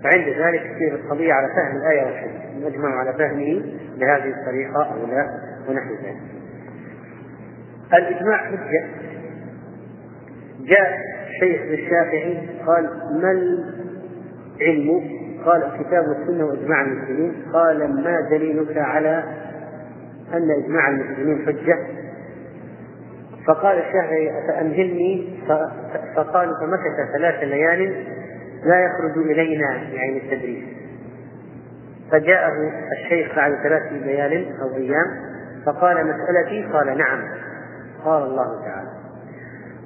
[0.04, 3.64] فعند ذلك تصير القضية على فهم الآية والحديث نجمع على فهمه
[3.98, 5.40] بهذه الطريقة أو لا
[5.70, 6.18] ونحو ذلك.
[7.94, 8.86] الإجماع حجة.
[10.60, 12.84] جاء الشيخ الشافعي قال
[13.22, 13.32] ما
[14.64, 17.34] العلم؟ قال الكتاب والسنة وإجماع المسلمين.
[17.54, 19.24] قال ما دليلك على
[20.34, 21.80] أن إجماع المسلمين حجة؟
[23.48, 25.40] فقال الشافعي فأمهلني
[26.16, 28.06] فقال فمكث ثلاث ليال
[28.64, 30.64] لا يخرج إلينا يعني التدريس.
[32.12, 32.52] فجاءه
[32.92, 35.34] الشيخ بعد ثلاث ليال أو أيام
[35.66, 37.24] فقال مسألتي؟ قال نعم.
[38.06, 38.90] قال الله تعالى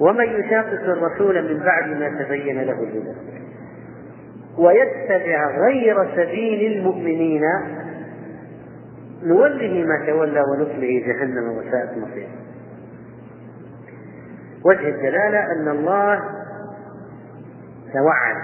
[0.00, 3.14] ومن يشاقق الرسول من بعد ما تبين له الهدى.
[4.58, 7.42] ويتبع غير سبيل المؤمنين.
[9.22, 12.28] نوله ما تولى ونصله جهنم وساءت مصيره.
[14.64, 16.20] وجه الدلالة أن الله
[17.92, 18.36] توعد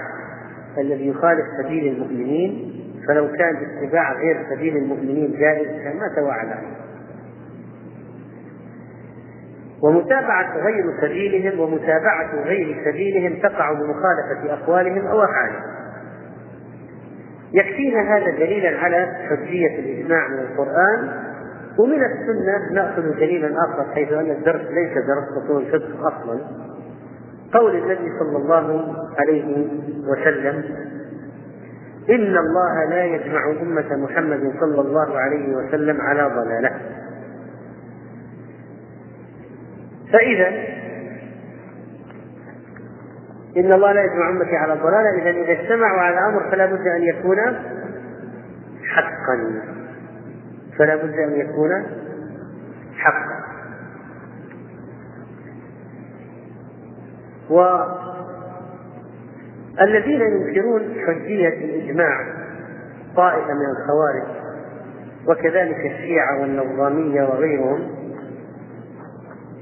[0.77, 2.71] الذي يخالف سبيل المؤمنين.
[3.07, 6.49] فلو كان اتباع غير سبيل المؤمنين جائز كان ما توعد.
[9.83, 15.84] ومتابعة غير سبيلهم ومتابعة غير سبيلهم تقع بمخالفة أقوالهم أو أفعالهم.
[17.55, 21.09] يكفينا هذا دليلا على حجية الإجماع من القرآن
[21.79, 26.39] ومن السنة نأخذ دليلا آخر حيث أن الدرس ليس درس أصول الفقه أصلا.
[27.53, 29.67] قول النبي صلى الله عليه
[30.07, 30.63] وسلم
[32.09, 36.71] إن الله لا يجمع أمة محمد صلى الله عليه وسلم على ضلالة.
[40.13, 40.51] فإذا
[43.57, 47.03] إن الله لا يجمع أمتي على الضلالة إذا إذا اجتمعوا على أمر فلا بد أن
[47.03, 47.37] يكون
[48.83, 49.61] حقا.
[50.77, 51.85] فلا بد أن يكون
[52.95, 53.45] حقا.
[59.79, 62.25] والذين ينكرون حجية الإجماع
[63.15, 64.23] طائفة من الخوارج
[65.27, 67.95] وكذلك الشيعة والنظامية وغيرهم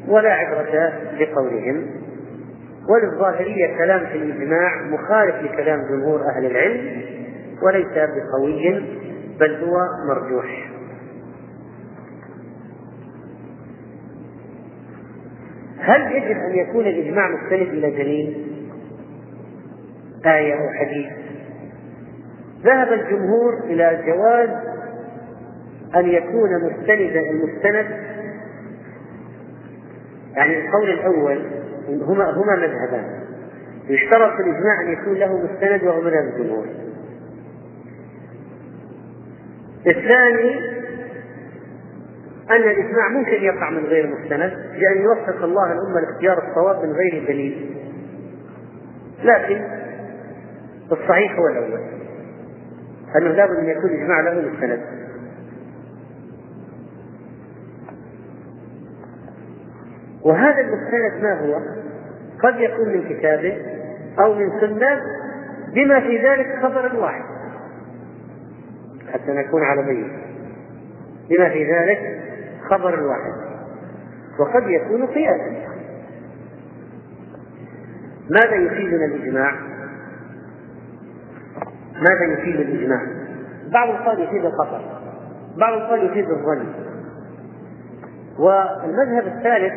[0.07, 2.02] ولا عبرة بقولهم
[2.89, 7.01] وللظاهرية كلام في الإجماع مخالف لكلام جمهور أهل العلم
[7.61, 8.79] وليس بقوي
[9.39, 9.77] بل هو
[10.09, 10.69] مرجوح.
[15.79, 18.47] هل يجب أن يكون الإجماع مستند إلى دليل؟
[20.25, 21.11] آية أو حديث.
[22.63, 24.49] ذهب الجمهور إلى جواز
[25.95, 27.85] أن يكون مستندا المستند
[30.35, 33.23] يعني القول الأول هما هما مذهبان.
[33.87, 36.65] يشترط في الإجماع أن يكون له مستند وهو مذهب الجمهور
[39.87, 40.59] الثاني
[42.51, 47.25] أن الإجماع ممكن يقع من غير مستند لأن يوفق الله الأمة لاختيار الصواب من غير
[47.27, 47.75] دليل.
[49.23, 49.61] لكن
[50.91, 51.79] الصحيح هو الأول.
[53.17, 54.81] أنه لابد أن يكون الإجماع له مستند.
[60.25, 61.59] وهذا المستند ما هو؟
[62.43, 63.57] قد يكون من كتابه
[64.19, 65.01] أو من سنة
[65.73, 67.23] بما في ذلك خبر واحد
[69.13, 70.11] حتى نكون على بين
[71.29, 72.21] بما في ذلك
[72.69, 73.33] خبر واحد
[74.39, 75.63] وقد يكون قياسا
[78.29, 79.53] ماذا يفيدنا الإجماع؟
[82.01, 83.01] ماذا يفيد الإجماع؟
[83.71, 84.81] بعض قال يفيد الخطأ
[85.57, 86.65] بعض قال يفيد الظن
[88.39, 89.73] والمذهب الثالث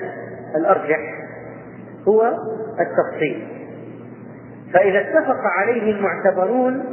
[0.54, 0.98] الأرجح
[2.08, 2.32] هو
[2.80, 3.48] التفصيل.
[4.72, 6.84] فإذا اتفق عليه المعتبرون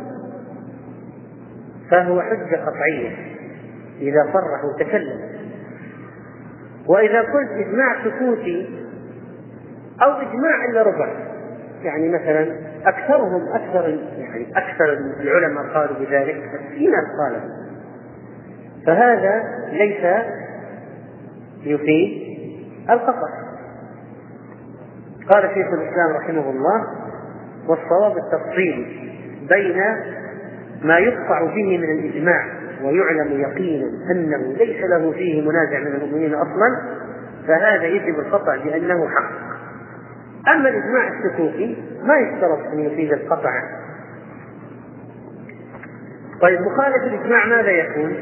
[1.91, 3.11] فهو حجة قطعية.
[4.01, 5.19] إذا صرح وتكلم
[6.87, 8.79] وإذا قلت إجماع سكوتي
[10.03, 11.09] أو إجماع إلا ربع.
[11.83, 12.55] يعني مثلا
[12.85, 16.41] أكثرهم أكثر يعني أكثر العلماء قالوا بذلك
[16.75, 17.49] في ناس قالوا.
[18.85, 20.25] فهذا ليس
[21.63, 22.23] يفيد
[22.89, 23.42] القطع.
[25.29, 26.87] قال شيخ الإسلام رحمه الله
[27.67, 29.09] والصواب التفصيل
[29.49, 29.83] بين
[30.83, 32.45] ما يقطع به من الإجماع
[32.83, 36.81] ويعلم يقينا أنه ليس له فيه منازع من المؤمنين أصلا
[37.47, 39.31] فهذا يجب القطع بأنه حق.
[40.55, 43.51] أما الإجماع السكوتي ما يشترط أن يفيد القطع.
[46.41, 48.17] طيب مخالف الإجماع ماذا يكون؟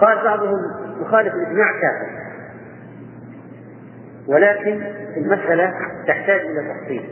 [0.00, 0.58] قال بعضهم
[1.00, 2.21] مخالف الإجماع كافر.
[4.28, 4.82] ولكن
[5.16, 5.74] المسألة
[6.06, 7.02] تحتاج إلى تفصيل.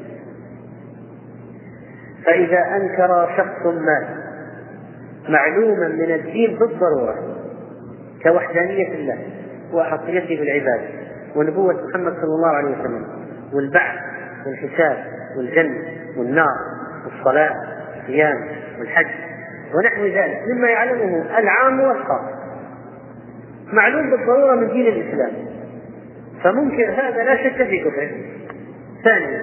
[2.27, 4.21] فإذا أنكر شخص ما
[5.29, 7.15] معلوما من الدين بالضرورة
[8.23, 9.19] كوحدانية الله
[9.73, 10.89] وأحقيته بالعبادة
[11.37, 13.07] ونبوة محمد صلى الله عليه وسلم
[13.53, 13.99] والبعث
[14.47, 15.05] والحساب
[15.37, 15.83] والجنة
[16.17, 16.57] والنار
[17.05, 17.57] والصلاة
[17.97, 19.11] والصيام والحج
[19.75, 22.35] ونحو ذلك مما يعلمه العام والخاص.
[23.73, 25.33] معلوم بالضرورة من دين الإسلام.
[26.45, 28.11] فمنكر هذا لا شك في كفره.
[29.05, 29.41] ثانيا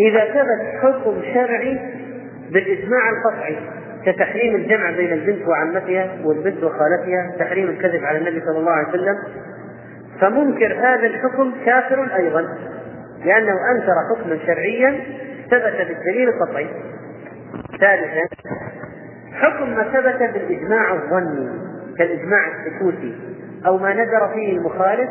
[0.00, 1.78] إذا ثبت حكم شرعي
[2.50, 3.56] بالإجماع القطعي
[4.06, 9.18] كتحريم الجمع بين البنت وعمتها والبنت وخالتها تحريم الكذب على النبي صلى الله عليه وسلم
[10.20, 12.40] فمنكر هذا الحكم كافر أيضا
[13.24, 15.00] لأنه أنكر حكما شرعيا
[15.50, 16.66] ثبت بالدليل القطعي.
[17.80, 18.28] ثالثا
[19.32, 21.48] حكم ما ثبت بالإجماع الظني
[21.98, 23.33] كالإجماع السكوتي.
[23.66, 25.10] أو ما نذر فيه المخالف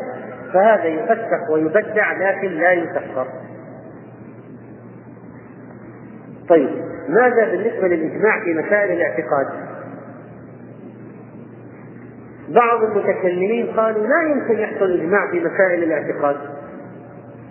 [0.52, 3.26] فهذا يفسق ويبدع لكن لا يكفر
[6.48, 6.70] طيب
[7.08, 9.46] ماذا بالنسبة للإجماع في مسائل الاعتقاد؟
[12.48, 16.36] بعض المتكلمين قالوا لا يمكن يحصل إجماع في مسائل الاعتقاد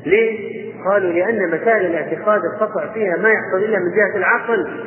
[0.05, 4.84] ليه؟ قالوا لأن مسائل الاعتقاد القطع فيها ما يحصل إلا من جهة العقل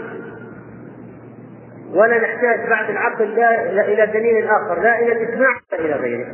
[1.97, 6.27] ولا نحتاج بعد العقل لا إلى دليل آخر لا إلى الإجماع ولا إلى غيره.